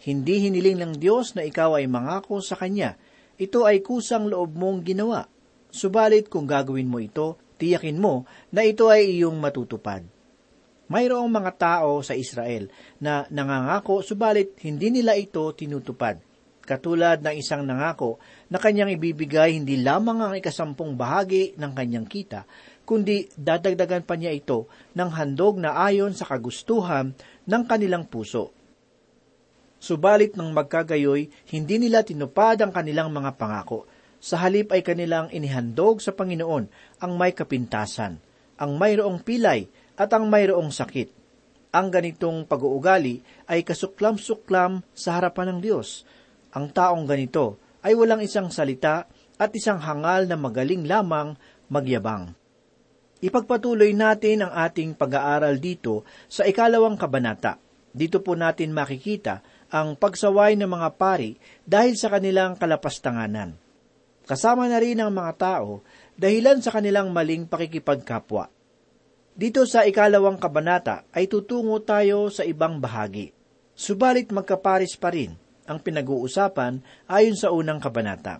Hindi 0.00 0.48
hiniling 0.48 0.80
ng 0.80 0.92
Diyos 0.96 1.36
na 1.36 1.44
ikaw 1.44 1.76
ay 1.76 1.84
mangako 1.84 2.40
sa 2.40 2.56
Kanya. 2.56 2.96
Ito 3.36 3.68
ay 3.68 3.84
kusang 3.84 4.32
loob 4.32 4.56
mong 4.56 4.80
ginawa. 4.86 5.28
Subalit 5.70 6.26
kung 6.26 6.50
gagawin 6.50 6.90
mo 6.90 6.98
ito, 6.98 7.38
tiyakin 7.58 7.98
mo 7.98 8.26
na 8.50 8.66
ito 8.66 8.90
ay 8.90 9.18
iyong 9.18 9.38
matutupad. 9.38 10.02
Mayroong 10.90 11.30
mga 11.30 11.52
tao 11.54 12.02
sa 12.02 12.18
Israel 12.18 12.66
na 12.98 13.22
nangangako 13.30 14.02
subalit 14.02 14.58
hindi 14.66 14.90
nila 14.90 15.14
ito 15.14 15.46
tinutupad. 15.54 16.18
Katulad 16.66 17.22
ng 17.22 17.34
isang 17.38 17.62
nangako 17.62 18.18
na 18.50 18.58
kanyang 18.58 18.98
ibibigay 18.98 19.54
hindi 19.54 19.78
lamang 19.78 20.18
ang 20.18 20.34
ikasampung 20.34 20.98
bahagi 20.98 21.54
ng 21.54 21.72
kanyang 21.74 22.06
kita, 22.10 22.42
kundi 22.82 23.30
dadagdagan 23.38 24.02
pa 24.02 24.18
niya 24.18 24.34
ito 24.34 24.66
ng 24.98 25.10
handog 25.14 25.62
na 25.62 25.78
ayon 25.78 26.10
sa 26.10 26.26
kagustuhan 26.26 27.14
ng 27.46 27.62
kanilang 27.70 28.06
puso. 28.10 28.50
Subalit 29.78 30.34
ng 30.34 30.50
magkagayoy, 30.50 31.30
hindi 31.54 31.76
nila 31.78 32.02
tinupad 32.02 32.58
ang 32.60 32.74
kanilang 32.74 33.14
mga 33.14 33.38
pangako. 33.38 33.86
Sa 34.20 34.36
halip 34.36 34.76
ay 34.76 34.84
kanilang 34.84 35.32
inihandog 35.32 36.04
sa 36.04 36.12
Panginoon 36.12 36.68
ang 37.00 37.12
may 37.16 37.32
kapintasan, 37.32 38.20
ang 38.60 38.76
mayroong 38.76 39.24
pilay 39.24 39.64
at 39.96 40.12
ang 40.12 40.28
mayroong 40.28 40.68
sakit. 40.68 41.08
Ang 41.72 41.88
ganitong 41.88 42.44
pag-uugali 42.44 43.24
ay 43.48 43.64
kasuklam-suklam 43.64 44.84
sa 44.92 45.16
harapan 45.16 45.56
ng 45.56 45.60
Diyos. 45.64 46.04
Ang 46.52 46.68
taong 46.68 47.08
ganito 47.08 47.56
ay 47.80 47.96
walang 47.96 48.20
isang 48.20 48.52
salita 48.52 49.08
at 49.40 49.50
isang 49.56 49.80
hangal 49.80 50.28
na 50.28 50.36
magaling 50.36 50.84
lamang 50.84 51.32
magyabang. 51.72 52.36
Ipagpatuloy 53.24 53.96
natin 53.96 54.44
ang 54.44 54.52
ating 54.52 55.00
pag-aaral 55.00 55.56
dito 55.56 56.04
sa 56.28 56.44
ikalawang 56.44 57.00
kabanata. 57.00 57.56
Dito 57.88 58.20
po 58.20 58.36
natin 58.36 58.76
makikita 58.76 59.40
ang 59.72 59.96
pagsaway 59.96 60.60
ng 60.60 60.68
mga 60.68 60.88
pari 61.00 61.40
dahil 61.64 61.96
sa 61.96 62.12
kanilang 62.12 62.60
kalapastanganan. 62.60 63.69
Kasama 64.30 64.70
na 64.70 64.78
rin 64.78 65.02
ang 65.02 65.10
mga 65.10 65.32
tao 65.34 65.82
dahilan 66.14 66.62
sa 66.62 66.70
kanilang 66.70 67.10
maling 67.10 67.50
pakikipagkapwa. 67.50 68.46
Dito 69.34 69.66
sa 69.66 69.82
ikalawang 69.82 70.38
kabanata 70.38 71.02
ay 71.10 71.26
tutungo 71.26 71.82
tayo 71.82 72.30
sa 72.30 72.46
ibang 72.46 72.78
bahagi. 72.78 73.34
Subalit 73.74 74.30
magkaparis 74.30 74.94
pa 74.94 75.10
rin 75.10 75.34
ang 75.66 75.82
pinag-uusapan 75.82 76.78
ayon 77.10 77.34
sa 77.34 77.50
unang 77.50 77.82
kabanata. 77.82 78.38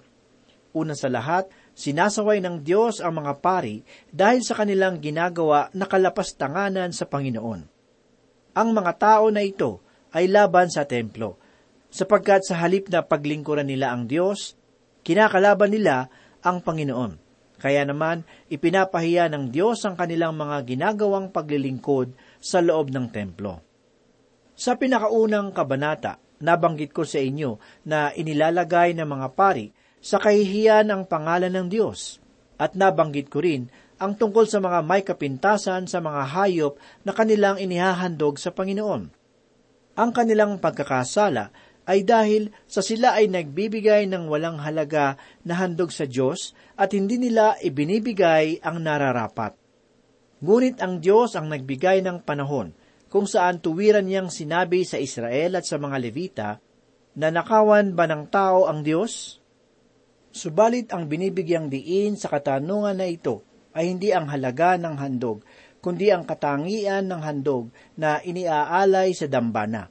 Una 0.71 0.95
sa 0.95 1.11
lahat, 1.11 1.51
sinasaway 1.75 2.39
ng 2.39 2.63
Diyos 2.63 3.03
ang 3.03 3.19
mga 3.19 3.43
pari 3.43 3.83
dahil 4.15 4.47
sa 4.47 4.55
kanilang 4.63 5.03
ginagawa 5.03 5.75
na 5.75 5.91
kalapastanganan 5.91 6.95
sa 6.95 7.11
Panginoon. 7.11 7.67
Ang 8.55 8.69
mga 8.71 8.93
tao 8.95 9.27
na 9.35 9.43
ito 9.43 9.83
ay 10.15 10.31
laban 10.31 10.71
sa 10.71 10.87
templo, 10.87 11.35
sapagkat 11.91 12.47
sa 12.47 12.63
halip 12.63 12.87
na 12.87 13.03
paglingkuran 13.03 13.67
nila 13.67 13.91
ang 13.91 14.07
Diyos, 14.07 14.60
kinakalaban 15.11 15.75
nila 15.75 16.07
ang 16.47 16.63
Panginoon. 16.63 17.19
Kaya 17.59 17.83
naman, 17.83 18.23
ipinapahiya 18.47 19.27
ng 19.27 19.51
Diyos 19.51 19.83
ang 19.83 19.99
kanilang 19.99 20.39
mga 20.39 20.63
ginagawang 20.65 21.35
paglilingkod 21.35 22.15
sa 22.39 22.63
loob 22.63 22.95
ng 22.95 23.11
templo. 23.11 23.59
Sa 24.55 24.79
pinakaunang 24.79 25.51
kabanata, 25.51 26.23
nabanggit 26.41 26.95
ko 26.95 27.03
sa 27.03 27.19
inyo 27.19 27.59
na 27.85 28.15
inilalagay 28.15 28.97
ng 28.97 29.05
mga 29.05 29.29
pari 29.35 29.69
sa 30.01 30.17
kahihiyan 30.17 30.89
ang 30.89 31.03
pangalan 31.05 31.53
ng 31.53 31.67
Diyos. 31.69 32.23
At 32.57 32.79
nabanggit 32.79 33.29
ko 33.29 33.45
rin 33.45 33.69
ang 34.01 34.17
tungkol 34.17 34.49
sa 34.49 34.63
mga 34.65 34.81
may 34.81 35.05
kapintasan 35.05 35.85
sa 35.85 36.01
mga 36.01 36.33
hayop 36.33 36.81
na 37.05 37.13
kanilang 37.13 37.61
inihahandog 37.61 38.41
sa 38.41 38.49
Panginoon. 38.57 39.13
Ang 40.01 40.11
kanilang 40.17 40.57
pagkakasala 40.57 41.53
ay 41.89 42.05
dahil 42.05 42.53
sa 42.69 42.85
sila 42.85 43.17
ay 43.17 43.31
nagbibigay 43.33 44.09
ng 44.11 44.29
walang 44.29 44.61
halaga 44.61 45.17
na 45.47 45.57
handog 45.57 45.91
sa 45.95 46.05
Diyos 46.05 46.53
at 46.77 46.93
hindi 46.93 47.17
nila 47.17 47.57
ibinibigay 47.61 48.61
ang 48.61 48.85
nararapat. 48.85 49.57
Ngunit 50.41 50.81
ang 50.81 51.01
Diyos 51.05 51.37
ang 51.37 51.53
nagbigay 51.53 52.01
ng 52.05 52.25
panahon 52.25 52.73
kung 53.11 53.27
saan 53.29 53.61
tuwiran 53.61 54.07
niyang 54.07 54.31
sinabi 54.33 54.87
sa 54.87 54.97
Israel 54.97 55.59
at 55.59 55.65
sa 55.67 55.77
mga 55.77 55.97
Levita 56.01 56.51
na 57.19 57.29
nakawan 57.29 57.93
ba 57.93 58.07
ng 58.07 58.31
tao 58.31 58.71
ang 58.71 58.87
Diyos? 58.87 59.43
Subalit 60.31 60.95
ang 60.95 61.11
binibigyang 61.11 61.67
diin 61.67 62.15
sa 62.15 62.31
katanungan 62.31 62.95
na 62.95 63.11
ito 63.11 63.43
ay 63.75 63.91
hindi 63.91 64.15
ang 64.15 64.31
halaga 64.31 64.79
ng 64.79 64.95
handog, 64.95 65.43
kundi 65.83 66.15
ang 66.15 66.23
katangian 66.23 67.11
ng 67.11 67.21
handog 67.21 67.75
na 67.99 68.23
iniaalay 68.23 69.11
sa 69.11 69.27
dambana. 69.27 69.91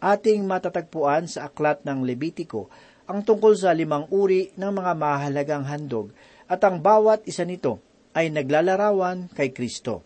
Ating 0.00 0.48
matatagpuan 0.48 1.28
sa 1.28 1.52
aklat 1.52 1.84
ng 1.84 2.08
Levitiko 2.08 2.72
ang 3.04 3.20
tungkol 3.20 3.52
sa 3.52 3.76
limang 3.76 4.08
uri 4.08 4.48
ng 4.56 4.72
mga 4.72 4.92
mahalagang 4.96 5.64
handog 5.68 6.08
at 6.48 6.64
ang 6.64 6.80
bawat 6.80 7.20
isa 7.28 7.44
nito 7.44 7.84
ay 8.16 8.32
naglalarawan 8.32 9.28
kay 9.36 9.52
Kristo. 9.52 10.00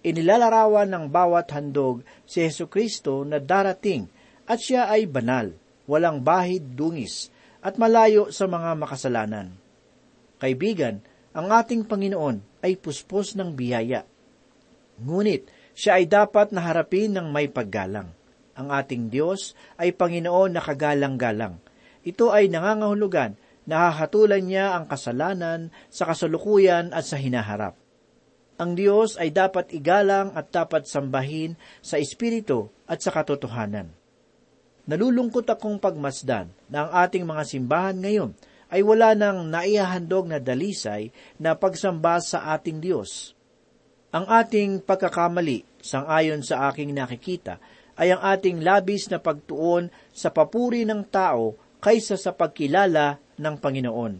Inilalarawan 0.00 0.88
ng 0.88 1.04
bawat 1.12 1.52
handog 1.52 2.00
si 2.24 2.40
Yesu 2.40 2.72
Kristo 2.72 3.20
na 3.28 3.36
darating 3.36 4.08
at 4.48 4.56
siya 4.56 4.88
ay 4.88 5.04
banal, 5.04 5.52
walang 5.84 6.24
bahid 6.24 6.72
dungis, 6.72 7.28
at 7.60 7.76
malayo 7.76 8.32
sa 8.32 8.48
mga 8.48 8.72
makasalanan. 8.72 9.52
Kaibigan, 10.40 11.04
ang 11.36 11.52
ating 11.52 11.84
Panginoon 11.84 12.64
ay 12.64 12.80
puspos 12.80 13.36
ng 13.36 13.52
biyaya. 13.52 14.02
Ngunit, 14.96 15.46
siya 15.76 16.00
ay 16.00 16.08
dapat 16.08 16.50
naharapin 16.56 17.12
ng 17.12 17.28
may 17.28 17.46
paggalang. 17.46 18.19
Ang 18.60 18.68
ating 18.68 19.08
Diyos 19.08 19.56
ay 19.80 19.96
Panginoon 19.96 20.52
na 20.52 20.60
kagalang-galang. 20.60 21.56
Ito 22.04 22.28
ay 22.28 22.52
nangangahulugan 22.52 23.40
na 23.64 23.88
hahatulan 23.88 24.44
niya 24.44 24.76
ang 24.76 24.84
kasalanan 24.84 25.72
sa 25.88 26.04
kasalukuyan 26.04 26.92
at 26.92 27.08
sa 27.08 27.16
hinaharap. 27.16 27.72
Ang 28.60 28.76
Diyos 28.76 29.16
ay 29.16 29.32
dapat 29.32 29.72
igalang 29.72 30.36
at 30.36 30.52
dapat 30.52 30.84
sambahin 30.84 31.56
sa 31.80 31.96
Espiritu 31.96 32.68
at 32.84 33.00
sa 33.00 33.08
katotohanan. 33.08 33.88
Nalulungkot 34.84 35.48
akong 35.48 35.80
pagmasdan 35.80 36.52
na 36.68 36.84
ang 36.84 36.90
ating 37.08 37.24
mga 37.24 37.42
simbahan 37.48 37.96
ngayon 37.96 38.36
ay 38.68 38.84
wala 38.84 39.16
nang 39.16 39.48
naihahandog 39.48 40.28
na 40.28 40.36
dalisay 40.36 41.08
na 41.40 41.56
pagsamba 41.56 42.20
sa 42.20 42.52
ating 42.52 42.84
Diyos. 42.84 43.32
Ang 44.10 44.26
ating 44.26 44.82
pagkakamali, 44.82 45.62
sangayon 45.80 46.42
sa 46.42 46.68
aking 46.68 46.90
nakikita, 46.90 47.62
ay 48.00 48.16
ang 48.16 48.22
ating 48.24 48.64
labis 48.64 49.12
na 49.12 49.20
pagtuon 49.20 49.92
sa 50.08 50.32
papuri 50.32 50.88
ng 50.88 51.04
tao 51.12 51.52
kaysa 51.84 52.16
sa 52.16 52.32
pagkilala 52.32 53.20
ng 53.36 53.54
Panginoon. 53.60 54.14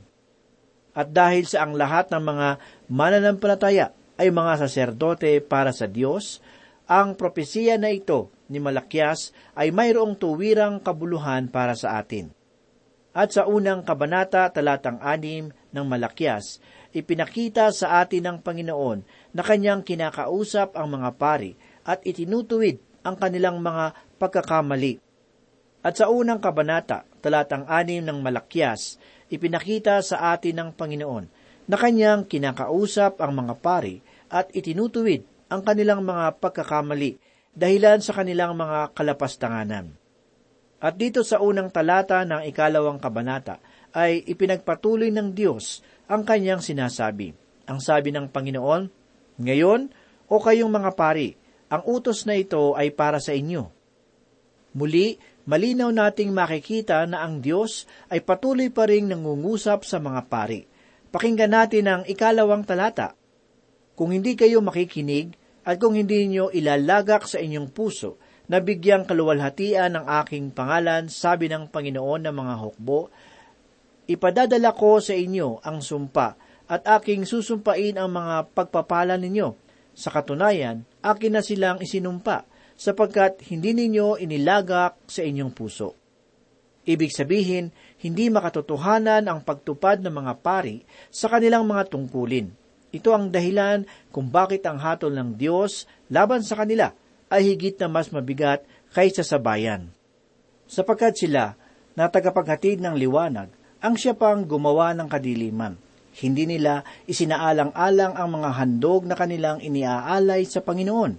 At 0.93 1.16
dahil 1.16 1.49
sa 1.49 1.64
ang 1.64 1.73
lahat 1.81 2.12
ng 2.12 2.21
mga 2.21 2.49
mananampalataya 2.93 3.97
ay 4.21 4.29
mga 4.29 4.61
saserdote 4.61 5.40
para 5.40 5.73
sa 5.73 5.88
Diyos, 5.88 6.45
ang 6.85 7.16
propesiya 7.16 7.81
na 7.81 7.88
ito 7.88 8.29
ni 8.53 8.61
Malakyas 8.61 9.33
ay 9.57 9.73
mayroong 9.73 10.19
tuwirang 10.19 10.83
kabuluhan 10.85 11.49
para 11.49 11.73
sa 11.73 11.97
atin. 11.97 12.29
At 13.16 13.33
sa 13.33 13.49
unang 13.49 13.87
kabanata 13.87 14.51
talatang 14.53 15.01
anim 15.01 15.55
ng 15.73 15.85
Malakyas, 15.87 16.61
ipinakita 16.90 17.71
sa 17.73 18.03
atin 18.03 18.29
ng 18.29 18.38
Panginoon 18.43 19.07
na 19.33 19.43
kanyang 19.47 19.87
kinakausap 19.87 20.77
ang 20.77 21.01
mga 21.01 21.16
pari 21.16 21.55
at 21.87 22.03
itinutuwid 22.03 22.89
ang 23.05 23.17
kanilang 23.17 23.61
mga 23.61 23.97
pagkakamali. 24.21 25.01
At 25.81 25.97
sa 25.97 26.13
unang 26.13 26.41
kabanata, 26.45 27.09
talatang 27.25 27.65
anim 27.65 28.05
ng 28.05 28.21
Malakyas, 28.21 29.01
ipinakita 29.33 30.05
sa 30.05 30.37
atin 30.37 30.61
ng 30.61 30.71
Panginoon 30.77 31.25
na 31.71 31.77
kanyang 31.79 32.29
kinakausap 32.29 33.23
ang 33.23 33.33
mga 33.33 33.55
pari 33.63 34.03
at 34.29 34.53
itinutuwid 34.53 35.25
ang 35.49 35.65
kanilang 35.65 36.05
mga 36.05 36.37
pagkakamali 36.43 37.17
dahilan 37.57 37.99
sa 38.05 38.13
kanilang 38.15 38.55
mga 38.55 38.93
kalapastanganan. 38.93 39.95
At 40.81 40.97
dito 40.97 41.21
sa 41.27 41.43
unang 41.45 41.69
talata 41.69 42.25
ng 42.25 42.45
ikalawang 42.49 43.01
kabanata 43.01 43.61
ay 43.93 44.25
ipinagpatuloy 44.25 45.13
ng 45.13 45.37
Diyos 45.37 45.85
ang 46.09 46.25
kanyang 46.25 46.65
sinasabi. 46.65 47.37
Ang 47.69 47.79
sabi 47.79 48.11
ng 48.11 48.33
Panginoon, 48.33 48.83
Ngayon, 49.39 49.81
o 50.31 50.35
kayong 50.39 50.73
mga 50.73 50.91
pari, 50.95 51.37
ang 51.71 51.83
utos 51.87 52.27
na 52.27 52.35
ito 52.35 52.75
ay 52.75 52.91
para 52.91 53.23
sa 53.23 53.31
inyo. 53.31 53.71
Muli, 54.75 55.19
malinaw 55.47 55.91
nating 55.95 56.35
makikita 56.35 57.07
na 57.07 57.23
ang 57.23 57.39
Diyos 57.39 57.87
ay 58.11 58.23
patuloy 58.27 58.75
pa 58.75 58.91
ring 58.91 59.07
nangungusap 59.07 59.87
sa 59.87 60.03
mga 60.03 60.27
pari. 60.27 60.67
Pakinggan 61.11 61.55
natin 61.55 61.87
ang 61.87 62.03
ikalawang 62.07 62.67
talata. 62.67 63.15
Kung 63.95 64.15
hindi 64.15 64.35
kayo 64.35 64.63
makikinig 64.63 65.35
at 65.67 65.79
kung 65.79 65.95
hindi 65.95 66.27
niyo 66.27 66.51
ilalagak 66.51 67.27
sa 67.27 67.39
inyong 67.39 67.71
puso 67.71 68.19
na 68.51 68.59
bigyang 68.59 69.07
kaluwalhatian 69.07 69.95
ng 69.95 70.05
aking 70.23 70.51
pangalan, 70.51 71.07
sabi 71.07 71.47
ng 71.47 71.71
Panginoon 71.71 72.27
ng 72.27 72.35
mga 72.35 72.55
hukbo, 72.59 73.11
Ipadadala 74.11 74.75
ko 74.75 74.99
sa 74.99 75.15
inyo 75.15 75.63
ang 75.63 75.79
sumpa 75.79 76.35
at 76.67 76.83
aking 76.99 77.23
susumpain 77.23 77.95
ang 77.95 78.11
mga 78.11 78.51
pagpapala 78.51 79.15
ninyo. 79.15 79.55
Sa 79.95 80.11
katunayan, 80.11 80.83
akin 81.01 81.33
na 81.37 81.43
silang 81.45 81.81
isinumpa 81.81 82.49
sapagkat 82.81 83.45
hindi 83.53 83.77
ninyo 83.77 84.17
inilagak 84.17 84.97
sa 85.05 85.21
inyong 85.21 85.53
puso. 85.53 86.01
Ibig 86.89 87.13
sabihin, 87.13 87.69
hindi 88.01 88.33
makatotohanan 88.33 89.29
ang 89.29 89.45
pagtupad 89.45 90.01
ng 90.01 90.15
mga 90.17 90.33
pari 90.41 90.81
sa 91.13 91.29
kanilang 91.29 91.69
mga 91.69 91.93
tungkulin. 91.93 92.49
Ito 92.91 93.13
ang 93.13 93.29
dahilan 93.29 93.85
kung 94.09 94.33
bakit 94.33 94.65
ang 94.65 94.81
hatol 94.81 95.13
ng 95.13 95.37
Diyos 95.37 95.85
laban 96.09 96.41
sa 96.41 96.57
kanila 96.57 96.91
ay 97.31 97.53
higit 97.53 97.79
na 97.79 97.87
mas 97.87 98.11
mabigat 98.11 98.65
kaysa 98.91 99.23
sa 99.23 99.39
bayan. 99.39 99.93
Sapagkat 100.67 101.21
sila 101.21 101.55
na 101.95 102.09
tagapaghatid 102.09 102.83
ng 102.83 102.97
liwanag 102.97 103.53
ang 103.81 103.95
siya 103.95 104.17
pang 104.17 104.43
gumawa 104.43 104.97
ng 104.97 105.07
kadiliman. 105.07 105.77
Hindi 106.21 106.45
nila 106.45 106.85
isinaalang-alang 107.09 108.13
ang 108.13 108.29
mga 108.29 108.51
handog 108.61 109.09
na 109.09 109.17
kanilang 109.17 109.65
iniaalay 109.65 110.45
sa 110.45 110.61
Panginoon. 110.61 111.13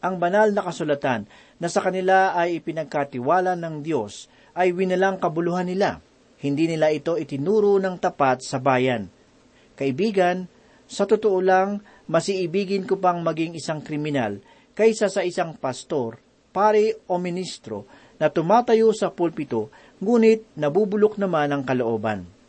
Ang 0.00 0.14
banal 0.20 0.52
na 0.52 0.60
kasulatan 0.60 1.24
na 1.56 1.68
sa 1.72 1.80
kanila 1.80 2.36
ay 2.36 2.60
ipinagkatiwala 2.60 3.56
ng 3.56 3.80
Diyos 3.80 4.28
ay 4.52 4.76
winalang 4.76 5.16
kabuluhan 5.16 5.68
nila. 5.72 6.04
Hindi 6.40 6.68
nila 6.68 6.92
ito 6.92 7.16
itinuro 7.16 7.80
ng 7.80 7.96
tapat 7.96 8.44
sa 8.44 8.60
bayan. 8.60 9.08
Kaibigan, 9.76 10.44
sa 10.84 11.08
totoo 11.08 11.40
lang, 11.40 11.80
masiibigin 12.08 12.84
ko 12.84 13.00
pang 13.00 13.24
maging 13.24 13.56
isang 13.56 13.80
kriminal 13.80 14.40
kaysa 14.76 15.08
sa 15.08 15.24
isang 15.24 15.56
pastor, 15.56 16.20
pare 16.52 17.04
o 17.08 17.16
ministro 17.16 17.88
na 18.20 18.28
tumatayo 18.28 18.92
sa 18.92 19.12
pulpito 19.12 19.72
ngunit 20.00 20.56
nabubulok 20.56 21.16
naman 21.16 21.52
ang 21.52 21.62
kalooban. 21.64 22.39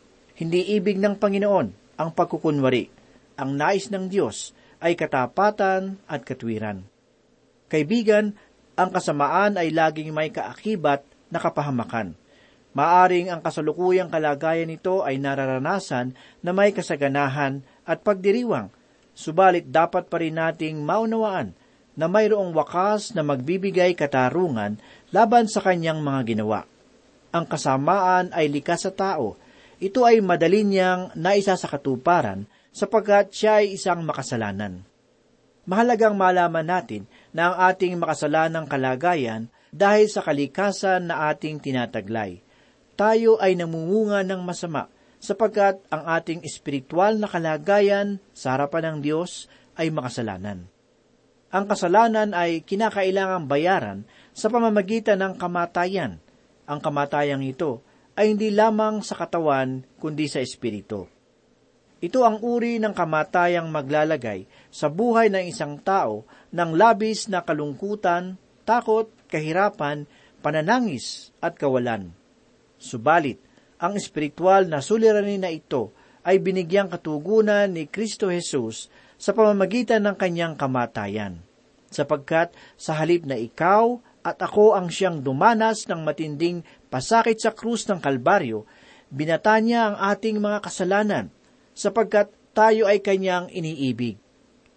Hindi 0.42 0.74
ibig 0.74 0.98
ng 0.98 1.22
Panginoon 1.22 1.94
ang 2.02 2.10
pagkukunwari. 2.10 2.90
Ang 3.38 3.54
nais 3.54 3.86
ng 3.94 4.10
Diyos 4.10 4.50
ay 4.82 4.98
katapatan 4.98 6.02
at 6.10 6.26
katwiran. 6.26 6.82
Kaibigan, 7.70 8.34
ang 8.74 8.90
kasamaan 8.90 9.54
ay 9.54 9.70
laging 9.70 10.10
may 10.10 10.34
kaakibat 10.34 11.06
na 11.30 11.38
kapahamakan. 11.38 12.18
Maaring 12.74 13.30
ang 13.30 13.38
kasalukuyang 13.38 14.10
kalagayan 14.10 14.66
nito 14.66 15.06
ay 15.06 15.22
nararanasan 15.22 16.18
na 16.42 16.50
may 16.50 16.74
kasaganahan 16.74 17.62
at 17.86 18.02
pagdiriwang, 18.02 18.66
subalit 19.14 19.70
dapat 19.70 20.10
pa 20.10 20.18
rin 20.18 20.42
nating 20.42 20.82
maunawaan 20.82 21.54
na 21.94 22.10
mayroong 22.10 22.50
wakas 22.50 23.14
na 23.14 23.22
magbibigay 23.22 23.94
katarungan 23.94 24.74
laban 25.14 25.46
sa 25.46 25.62
kanyang 25.62 26.02
mga 26.02 26.34
ginawa. 26.34 26.66
Ang 27.30 27.46
kasamaan 27.46 28.34
ay 28.34 28.50
likas 28.50 28.90
sa 28.90 28.92
tao. 28.92 29.38
Ito 29.82 30.06
ay 30.06 30.22
madali 30.22 30.62
niyang 30.62 31.10
naisa 31.18 31.58
sa 31.58 31.66
katuparan 31.66 32.46
sapagkat 32.70 33.34
siya 33.34 33.66
ay 33.66 33.74
isang 33.74 34.06
makasalanan. 34.06 34.86
Mahalagang 35.66 36.14
malaman 36.14 36.62
natin 36.62 37.10
na 37.34 37.50
ang 37.50 37.74
ating 37.74 37.98
makasalanang 37.98 38.70
kalagayan 38.70 39.50
dahil 39.74 40.06
sa 40.06 40.22
kalikasan 40.22 41.10
na 41.10 41.34
ating 41.34 41.58
tinataglay. 41.58 42.38
Tayo 42.94 43.42
ay 43.42 43.58
namumunga 43.58 44.22
ng 44.22 44.38
masama 44.46 44.86
sapagkat 45.18 45.82
ang 45.90 46.06
ating 46.06 46.46
espiritual 46.46 47.18
na 47.18 47.26
kalagayan 47.26 48.22
sa 48.30 48.54
harapan 48.54 48.86
ng 48.86 48.98
Diyos 49.02 49.50
ay 49.74 49.90
makasalanan. 49.90 50.70
Ang 51.50 51.64
kasalanan 51.66 52.38
ay 52.38 52.62
kinakailangang 52.62 53.50
bayaran 53.50 53.98
sa 54.30 54.46
pamamagitan 54.46 55.18
ng 55.18 55.34
kamatayan. 55.42 56.22
Ang 56.70 56.78
kamatayang 56.78 57.42
ito 57.42 57.82
ay 58.16 58.36
hindi 58.36 58.52
lamang 58.52 59.00
sa 59.00 59.16
katawan 59.16 59.84
kundi 59.96 60.28
sa 60.28 60.44
espiritu. 60.44 61.08
Ito 62.02 62.26
ang 62.26 62.42
uri 62.42 62.82
ng 62.82 62.90
kamatayang 62.98 63.70
maglalagay 63.70 64.50
sa 64.74 64.90
buhay 64.90 65.30
ng 65.30 65.46
isang 65.46 65.78
tao 65.78 66.26
ng 66.50 66.74
labis 66.74 67.30
na 67.30 67.46
kalungkutan, 67.46 68.34
takot, 68.66 69.06
kahirapan, 69.30 70.10
pananangis 70.42 71.30
at 71.38 71.54
kawalan. 71.54 72.10
Subalit, 72.82 73.38
ang 73.78 73.94
espiritual 73.94 74.66
na 74.66 74.82
suliranin 74.82 75.46
na 75.46 75.54
ito 75.54 75.94
ay 76.26 76.42
binigyang 76.42 76.90
katugunan 76.90 77.70
ni 77.70 77.86
Kristo 77.86 78.30
Jesus 78.30 78.90
sa 79.14 79.30
pamamagitan 79.30 80.02
ng 80.02 80.18
kanyang 80.18 80.58
kamatayan. 80.58 81.38
Sapagkat 81.86 82.50
sa 82.74 82.98
halip 82.98 83.22
na 83.22 83.38
ikaw 83.38 84.02
at 84.26 84.38
ako 84.42 84.74
ang 84.74 84.90
siyang 84.90 85.22
dumanas 85.22 85.86
ng 85.86 86.02
matinding 86.02 86.66
pasakit 86.92 87.40
sa 87.40 87.56
krus 87.56 87.88
ng 87.88 87.96
Kalbaryo, 88.04 88.68
binata 89.08 89.56
niya 89.56 89.88
ang 89.88 89.96
ating 90.12 90.36
mga 90.36 90.60
kasalanan 90.60 91.32
sapagkat 91.72 92.28
tayo 92.52 92.84
ay 92.84 93.00
kanyang 93.00 93.48
iniibig. 93.48 94.20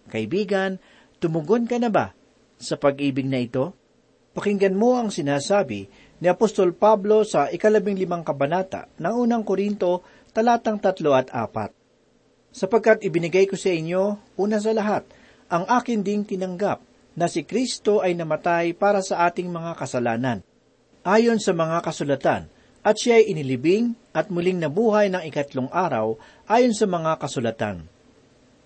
Kaibigan, 0.08 0.80
tumugon 1.20 1.68
ka 1.68 1.76
na 1.76 1.92
ba 1.92 2.16
sa 2.56 2.80
pag-ibig 2.80 3.28
na 3.28 3.44
ito? 3.44 3.76
Pakinggan 4.32 4.72
mo 4.72 4.96
ang 4.96 5.12
sinasabi 5.12 5.88
ni 6.20 6.26
Apostol 6.28 6.72
Pablo 6.72 7.24
sa 7.28 7.52
ikalabing 7.52 8.00
limang 8.00 8.24
kabanata 8.24 8.88
ng 8.96 9.14
unang 9.16 9.44
Korinto, 9.44 10.00
talatang 10.32 10.80
tatlo 10.80 11.12
at 11.12 11.28
apat. 11.32 11.72
Sapagkat 12.52 13.04
ibinigay 13.04 13.44
ko 13.44 13.56
sa 13.60 13.68
inyo, 13.68 14.16
una 14.40 14.56
sa 14.56 14.72
lahat, 14.72 15.04
ang 15.52 15.68
akin 15.68 16.00
ding 16.00 16.24
tinanggap, 16.24 16.80
na 17.16 17.28
si 17.28 17.44
Kristo 17.48 18.04
ay 18.04 18.12
namatay 18.12 18.76
para 18.76 19.00
sa 19.00 19.24
ating 19.28 19.48
mga 19.48 19.72
kasalanan. 19.76 20.44
Ayon 21.06 21.38
sa 21.38 21.54
mga 21.54 21.86
kasulatan, 21.86 22.50
at 22.82 22.98
siya 22.98 23.22
ay 23.22 23.30
inilibing 23.30 23.94
at 24.10 24.26
muling 24.26 24.58
nabuhay 24.58 25.06
ng 25.06 25.22
ikatlong 25.30 25.70
araw 25.70 26.18
ayon 26.50 26.74
sa 26.74 26.82
mga 26.90 27.22
kasulatan. 27.22 27.86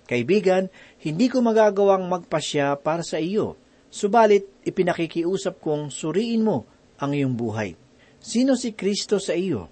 Kaibigan, 0.09 0.73
hindi 1.05 1.29
ko 1.29 1.45
magagawang 1.45 2.09
magpasya 2.09 2.81
para 2.81 3.05
sa 3.05 3.21
iyo, 3.21 3.61
subalit 3.93 4.49
ipinakikiusap 4.65 5.61
kong 5.61 5.93
suriin 5.93 6.41
mo 6.41 6.65
ang 6.97 7.13
iyong 7.13 7.37
buhay. 7.37 7.77
Sino 8.25 8.57
si 8.57 8.73
Kristo 8.73 9.21
sa 9.21 9.37
iyo? 9.37 9.69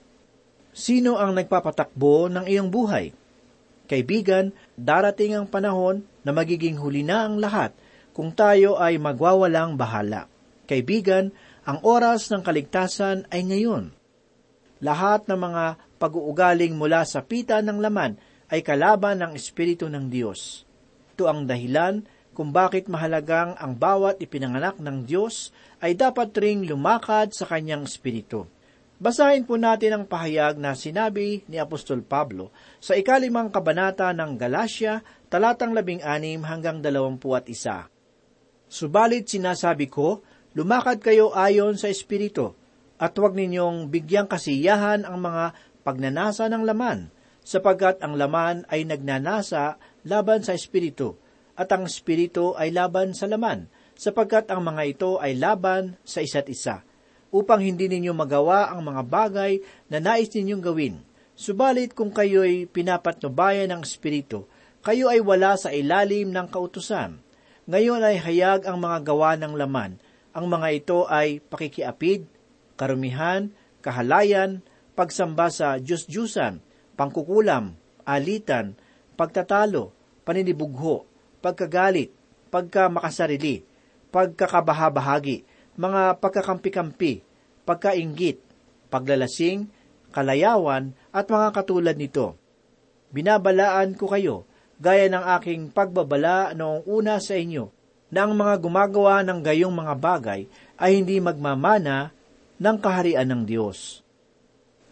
Sino 0.76 1.16
ang 1.16 1.33
nagpapatakbo 1.40 2.28
ng 2.28 2.44
iyong 2.52 2.68
buhay? 2.68 3.16
Kaibigan, 3.88 4.52
darating 4.76 5.40
ang 5.40 5.48
panahon 5.48 6.04
na 6.20 6.37
magiging 6.37 6.76
huli 6.76 7.00
na 7.00 7.24
ang 7.24 7.40
lahat 7.40 7.72
kung 8.12 8.28
tayo 8.28 8.76
ay 8.76 9.00
magwawalang 9.00 9.81
bahala. 9.81 10.28
Kaibigan, 10.68 11.33
ang 11.68 11.85
oras 11.85 12.33
ng 12.33 12.40
kaligtasan 12.40 13.28
ay 13.28 13.44
ngayon. 13.44 13.92
Lahat 14.81 15.28
ng 15.28 15.37
mga 15.37 15.64
pag-uugaling 16.00 16.72
mula 16.72 17.04
sa 17.04 17.20
pita 17.20 17.61
ng 17.61 17.76
laman 17.76 18.16
ay 18.48 18.64
kalaban 18.64 19.20
ng 19.20 19.37
Espiritu 19.37 19.85
ng 19.92 20.09
Diyos. 20.09 20.64
Ito 21.12 21.28
ang 21.28 21.44
dahilan 21.44 22.09
kung 22.33 22.57
bakit 22.57 22.88
mahalagang 22.88 23.52
ang 23.61 23.76
bawat 23.76 24.16
ipinanganak 24.16 24.81
ng 24.81 25.04
Diyos 25.04 25.52
ay 25.85 25.92
dapat 25.92 26.33
ring 26.40 26.64
lumakad 26.64 27.37
sa 27.37 27.44
kanyang 27.44 27.85
Espiritu. 27.85 28.48
Basahin 28.96 29.44
po 29.44 29.61
natin 29.61 29.92
ang 29.92 30.04
pahayag 30.09 30.57
na 30.57 30.72
sinabi 30.72 31.44
ni 31.52 31.61
Apostol 31.61 32.00
Pablo 32.00 32.48
sa 32.81 32.96
ikalimang 32.96 33.52
kabanata 33.52 34.09
ng 34.16 34.40
Galatia, 34.40 35.04
talatang 35.28 35.76
labing 35.76 36.00
anim 36.00 36.40
hanggang 36.48 36.81
dalawampu 36.81 37.37
at 37.37 37.44
isa. 37.46 37.92
Subalit 38.66 39.28
sinasabi 39.28 39.87
ko, 39.92 40.24
lumakad 40.56 41.02
kayo 41.02 41.34
ayon 41.37 41.76
sa 41.76 41.90
Espiritu, 41.90 42.54
at 42.98 43.14
huwag 43.14 43.37
ninyong 43.37 43.88
bigyang 43.88 44.26
kasiyahan 44.26 45.06
ang 45.06 45.22
mga 45.22 45.56
pagnanasa 45.87 46.50
ng 46.50 46.62
laman, 46.66 47.12
sapagkat 47.44 48.04
ang 48.04 48.18
laman 48.18 48.68
ay 48.68 48.84
nagnanasa 48.84 49.80
laban 50.04 50.44
sa 50.44 50.52
Espiritu, 50.52 51.16
at 51.58 51.72
ang 51.72 51.88
Espiritu 51.88 52.52
ay 52.54 52.70
laban 52.70 53.16
sa 53.16 53.24
laman, 53.24 53.66
sapagkat 53.98 54.46
ang 54.52 54.62
mga 54.62 54.82
ito 54.87 55.11
ay 55.18 55.34
laban 55.34 55.98
sa 56.06 56.22
isa't 56.22 56.46
isa, 56.52 56.87
upang 57.34 57.61
hindi 57.61 57.90
ninyo 57.90 58.14
magawa 58.14 58.70
ang 58.70 58.84
mga 58.84 59.02
bagay 59.04 59.52
na 59.90 59.98
nais 59.98 60.30
ninyong 60.30 60.62
gawin. 60.62 60.96
Subalit 61.38 61.94
kung 61.94 62.11
kayo'y 62.11 62.66
pinapatnubayan 62.66 63.70
ng 63.70 63.82
Espiritu, 63.87 64.50
kayo 64.82 65.11
ay 65.11 65.22
wala 65.22 65.54
sa 65.54 65.70
ilalim 65.70 66.34
ng 66.34 66.46
kautusan. 66.50 67.18
Ngayon 67.68 68.00
ay 68.00 68.16
hayag 68.18 68.64
ang 68.64 68.80
mga 68.80 69.04
gawa 69.06 69.37
ng 69.37 69.54
laman. 69.54 70.00
Ang 70.38 70.55
mga 70.55 70.68
ito 70.70 71.03
ay 71.11 71.42
pakikiapid, 71.42 72.31
karumihan, 72.79 73.51
kahalayan, 73.83 74.62
pagsamba 74.94 75.51
sa 75.51 75.83
Diyos-Diyusan, 75.83 76.62
pangkukulam, 76.94 77.74
alitan, 78.07 78.79
pagtatalo, 79.18 79.90
paninibugho, 80.22 81.11
pagkagalit, 81.42 82.14
pagkamakasarili, 82.55 83.66
pagkakabahabahagi, 84.14 85.42
mga 85.74 86.22
pagkakampi-kampi, 86.22 87.27
pagkaingit, 87.66 88.38
paglalasing, 88.94 89.66
kalayawan, 90.14 90.94
at 91.11 91.27
mga 91.27 91.51
katulad 91.51 91.98
nito. 91.98 92.38
Binabalaan 93.11 93.98
ko 93.98 94.07
kayo, 94.07 94.46
gaya 94.79 95.11
ng 95.11 95.24
aking 95.35 95.74
pagbabala 95.74 96.55
noong 96.55 96.87
una 96.87 97.18
sa 97.18 97.35
inyo, 97.35 97.74
na 98.09 98.25
ang 98.25 98.33
mga 98.33 98.55
gumagawa 98.61 99.21
ng 99.25 99.40
gayong 99.44 99.75
mga 99.75 99.94
bagay 100.01 100.40
ay 100.81 100.90
hindi 101.01 101.21
magmamana 101.21 102.12
ng 102.59 102.77
kaharian 102.81 103.29
ng 103.29 103.42
Diyos. 103.44 104.01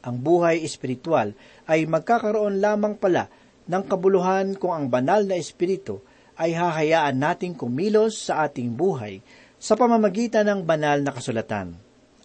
Ang 0.07 0.23
buhay 0.23 0.63
espiritual 0.63 1.35
ay 1.67 1.89
magkakaroon 1.89 2.63
lamang 2.63 2.95
pala 2.95 3.27
ng 3.67 3.83
kabuluhan 3.83 4.55
kung 4.55 4.71
ang 4.71 4.87
banal 4.87 5.27
na 5.27 5.35
espiritu 5.35 5.99
ay 6.39 6.55
hahayaan 6.55 7.17
nating 7.17 7.59
kumilos 7.59 8.31
sa 8.31 8.47
ating 8.47 8.71
buhay 8.71 9.25
sa 9.57 9.75
pamamagitan 9.75 10.47
ng 10.47 10.61
banal 10.63 11.01
na 11.03 11.11
kasulatan. 11.11 11.75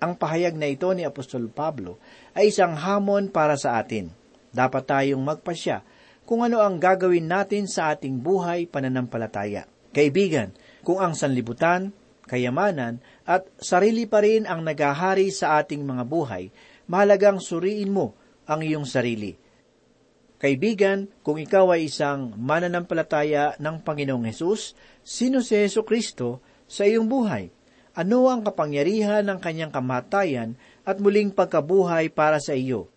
Ang 0.01 0.13
pahayag 0.17 0.57
na 0.57 0.69
ito 0.69 0.89
ni 0.93 1.07
Apostol 1.07 1.47
Pablo 1.49 1.97
ay 2.37 2.53
isang 2.53 2.75
hamon 2.75 3.31
para 3.31 3.55
sa 3.55 3.79
atin. 3.79 4.11
Dapat 4.51 4.83
tayong 4.83 5.23
magpasya 5.23 5.81
kung 6.27 6.43
ano 6.45 6.61
ang 6.61 6.77
gagawin 6.77 7.25
natin 7.25 7.65
sa 7.65 7.93
ating 7.95 8.19
buhay 8.19 8.67
pananampalataya. 8.67 9.65
Kaibigan, 9.91 10.51
kung 10.81 11.01
ang 11.01 11.13
sanlibutan, 11.13 11.93
kayamanan, 12.25 13.01
at 13.25 13.45
sarili 13.57 14.05
pa 14.05 14.21
rin 14.21 14.45
ang 14.45 14.61
nagahari 14.61 15.29
sa 15.33 15.61
ating 15.61 15.81
mga 15.81 16.03
buhay, 16.05 16.53
mahalagang 16.89 17.41
suriin 17.41 17.93
mo 17.93 18.13
ang 18.45 18.61
iyong 18.61 18.85
sarili. 18.85 19.37
Kaibigan, 20.41 21.05
kung 21.21 21.37
ikaw 21.37 21.77
ay 21.77 21.85
isang 21.85 22.33
mananampalataya 22.33 23.53
ng 23.61 23.85
Panginoong 23.85 24.25
Hesus, 24.25 24.73
sino 25.05 25.45
si 25.45 25.53
Heso 25.53 25.85
Kristo 25.85 26.41
sa 26.65 26.81
iyong 26.81 27.05
buhay? 27.05 27.53
Ano 27.93 28.31
ang 28.31 28.41
kapangyarihan 28.41 29.21
ng 29.27 29.37
kanyang 29.37 29.69
kamatayan 29.69 30.57
at 30.81 30.97
muling 30.97 31.29
pagkabuhay 31.29 32.09
para 32.09 32.41
sa 32.41 32.57
iyo? 32.57 32.89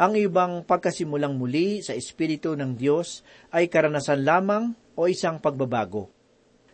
Ang 0.00 0.18
ibang 0.18 0.66
pagkasimulang 0.66 1.38
muli 1.38 1.78
sa 1.78 1.94
Espiritu 1.94 2.58
ng 2.58 2.74
Diyos 2.74 3.22
ay 3.54 3.70
karanasan 3.70 4.26
lamang 4.26 4.74
o 4.98 5.06
isang 5.06 5.38
pagbabago. 5.38 6.13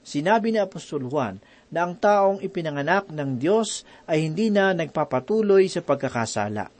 Sinabi 0.00 0.50
ni 0.50 0.58
Apostol 0.58 1.04
Juan 1.06 1.38
na 1.68 1.84
ang 1.84 1.94
taong 1.96 2.40
ipinanganak 2.40 3.12
ng 3.12 3.36
Diyos 3.36 3.84
ay 4.08 4.24
hindi 4.26 4.48
na 4.48 4.72
nagpapatuloy 4.72 5.68
sa 5.68 5.84
pagkakasala. 5.84 6.72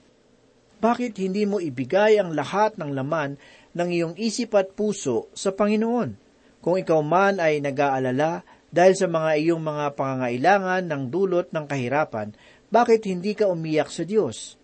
Bakit 0.81 1.21
hindi 1.21 1.45
mo 1.45 1.61
ibigay 1.61 2.17
ang 2.17 2.33
lahat 2.33 2.81
ng 2.81 2.97
laman 2.97 3.37
ng 3.77 3.89
iyong 3.93 4.15
isip 4.17 4.57
at 4.57 4.73
puso 4.73 5.29
sa 5.37 5.53
Panginoon? 5.53 6.17
Kung 6.65 6.81
ikaw 6.81 7.05
man 7.05 7.37
ay 7.37 7.61
nag-aalala 7.61 8.41
dahil 8.73 8.95
sa 8.97 9.05
mga 9.05 9.31
iyong 9.45 9.61
mga 9.61 9.93
pangangailangan 9.93 10.83
ng 10.89 11.03
dulot 11.13 11.53
ng 11.53 11.65
kahirapan, 11.69 12.33
bakit 12.73 13.05
hindi 13.05 13.37
ka 13.37 13.53
umiyak 13.53 13.93
sa 13.93 14.09
Diyos? 14.09 14.57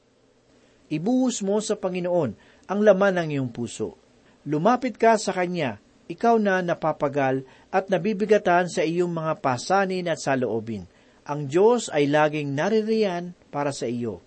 Ibuhos 0.88 1.44
mo 1.44 1.60
sa 1.60 1.76
Panginoon 1.76 2.30
ang 2.70 2.80
laman 2.80 3.20
ng 3.20 3.28
iyong 3.36 3.50
puso. 3.52 3.98
Lumapit 4.46 4.94
ka 4.94 5.18
sa 5.18 5.34
Kanya, 5.34 5.82
ikaw 6.06 6.38
na 6.38 6.62
napapagal 6.62 7.42
at 7.70 7.90
nabibigatan 7.90 8.70
sa 8.70 8.82
iyong 8.86 9.10
mga 9.10 9.42
pasanin 9.42 10.06
at 10.06 10.22
saloobin. 10.22 10.86
Ang 11.26 11.50
Diyos 11.50 11.90
ay 11.90 12.06
laging 12.06 12.54
naririyan 12.54 13.34
para 13.50 13.74
sa 13.74 13.90
iyo. 13.90 14.22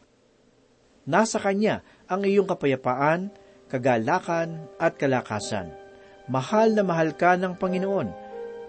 Nasa 1.07 1.39
Kanya 1.39 1.79
ang 2.11 2.27
iyong 2.27 2.45
kapayapaan, 2.45 3.31
kagalakan 3.71 4.67
at 4.75 4.99
kalakasan. 4.99 5.71
Mahal 6.29 6.75
na 6.75 6.83
mahal 6.83 7.15
ka 7.15 7.39
ng 7.39 7.55
Panginoon. 7.57 8.09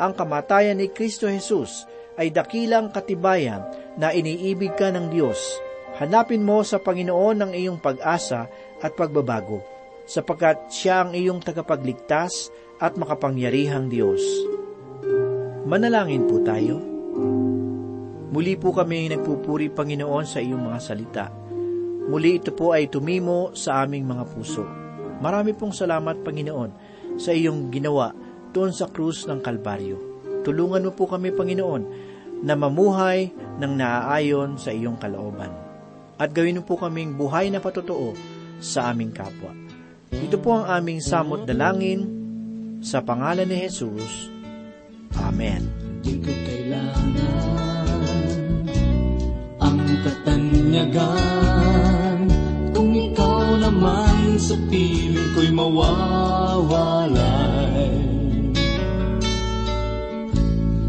Ang 0.00 0.12
kamatayan 0.16 0.80
ni 0.80 0.88
Kristo 0.88 1.28
Jesus 1.28 1.84
ay 2.16 2.32
dakilang 2.32 2.88
katibayan 2.88 3.66
na 4.00 4.14
iniibig 4.14 4.72
ka 4.78 4.88
ng 4.88 5.12
Diyos. 5.12 5.60
Hanapin 6.00 6.40
mo 6.40 6.64
sa 6.64 6.80
Panginoon 6.80 7.44
ang 7.44 7.52
iyong 7.52 7.76
pag-asa 7.76 8.48
at 8.80 8.96
pagbabago, 8.96 9.60
sapagkat 10.10 10.66
Siya 10.66 11.06
ang 11.06 11.14
iyong 11.14 11.38
tagapagligtas 11.38 12.50
at 12.82 12.98
makapangyarihang 12.98 13.86
Diyos. 13.86 14.18
Manalangin 15.70 16.26
po 16.26 16.42
tayo. 16.42 16.82
Muli 18.34 18.58
po 18.58 18.74
kami 18.74 19.06
nagpupuri 19.06 19.70
Panginoon 19.70 20.26
sa 20.26 20.42
iyong 20.42 20.66
mga 20.66 20.80
salita. 20.82 21.26
Muli 22.10 22.42
ito 22.42 22.50
po 22.50 22.74
ay 22.74 22.90
tumimo 22.90 23.54
sa 23.54 23.86
aming 23.86 24.02
mga 24.02 24.24
puso. 24.34 24.66
Marami 25.22 25.54
pong 25.54 25.70
salamat 25.70 26.26
Panginoon 26.26 26.70
sa 27.14 27.30
iyong 27.30 27.70
ginawa 27.70 28.10
doon 28.50 28.74
sa 28.74 28.90
krus 28.90 29.30
ng 29.30 29.38
Kalbaryo. 29.38 29.98
Tulungan 30.42 30.90
mo 30.90 30.90
po 30.90 31.06
kami 31.06 31.30
Panginoon 31.30 31.82
na 32.42 32.58
mamuhay 32.58 33.30
ng 33.62 33.72
naaayon 33.78 34.58
sa 34.58 34.74
iyong 34.74 34.98
kalooban. 34.98 35.52
At 36.18 36.34
gawin 36.34 36.58
mo 36.58 36.66
po 36.66 36.80
kaming 36.80 37.14
buhay 37.14 37.52
na 37.52 37.62
patotoo 37.62 38.16
sa 38.58 38.90
aming 38.90 39.12
kapwa. 39.14 39.69
Ito 40.10 40.36
po 40.42 40.58
ang 40.58 40.66
aming 40.66 40.98
samot 40.98 41.46
dalangin 41.46 42.06
sa 42.82 43.02
pangalan 43.02 43.46
ni 43.46 43.66
Jesus. 43.66 44.30
Amen. 45.18 45.66
Di 46.00 46.16
ko 46.18 46.32
ang 49.60 49.78
katanyagan 50.00 51.38
Kung 52.72 52.90
ikaw 52.96 53.60
naman 53.60 54.40
sa 54.40 54.56
piling 54.66 55.36
ko'y 55.36 55.52
mawawalay 55.52 57.20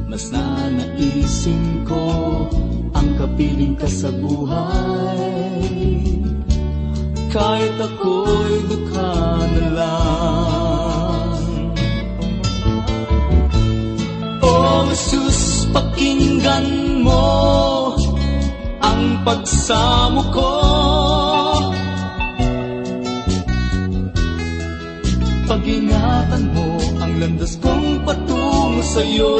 Mas 0.07 0.31
nanaisin 0.31 1.83
ko 1.83 2.05
ang 2.95 3.09
kapiling 3.19 3.75
ka 3.75 3.91
sa 3.91 4.09
buhay 4.15 5.59
Kahit 7.31 7.75
ako'y 7.79 8.50
pakinggan 16.21 17.01
mo 17.01 17.97
ang 18.77 19.25
pagsamo 19.25 20.21
ko. 20.29 20.53
Pag-ingatan 25.49 26.43
mo 26.53 26.77
ang 27.01 27.13
landas 27.17 27.57
kong 27.57 28.05
patungo 28.05 28.85
sa'yo. 28.85 29.33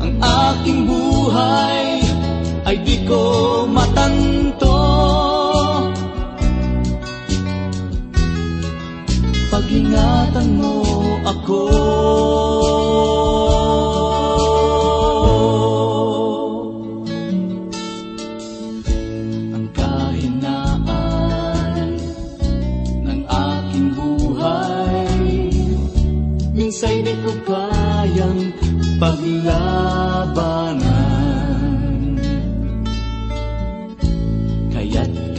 Ang 0.00 0.12
aking 0.24 0.88
buhay 0.88 2.00
ay 2.64 2.76
di 2.80 2.96
ko 3.04 3.20
matanto. 3.68 4.72
Pag-ingatan 9.52 10.48
mo 10.56 10.80
ako 11.28 11.60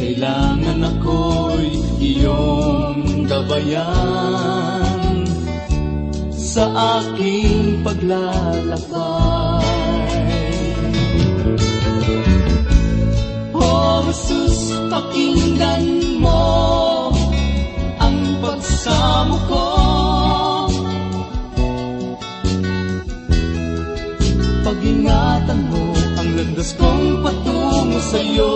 kailangan 0.05 0.85
ako'y 0.85 1.81
iyong 1.97 3.25
gabayan 3.25 5.25
Sa 6.29 6.69
aking 7.01 7.81
paglalakbay. 7.81 9.65
O 13.49 13.65
Jesus, 14.05 14.77
pakinggan 14.93 16.21
mo 16.21 17.09
Ang 17.97 18.45
pagsamo 18.45 19.37
ko. 19.49 19.65
Pag-ingatan 24.61 25.64
landas 26.65 26.73
kong 26.81 27.21
patungo 27.21 27.99
sa'yo 28.01 28.49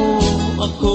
mo 0.00 0.16
ako 0.64 0.92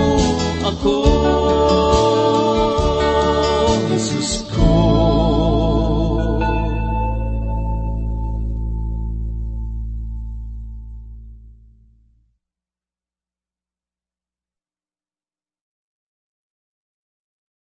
pag-ingatan 0.00 0.08
mo 0.08 0.16
ako 0.16 0.39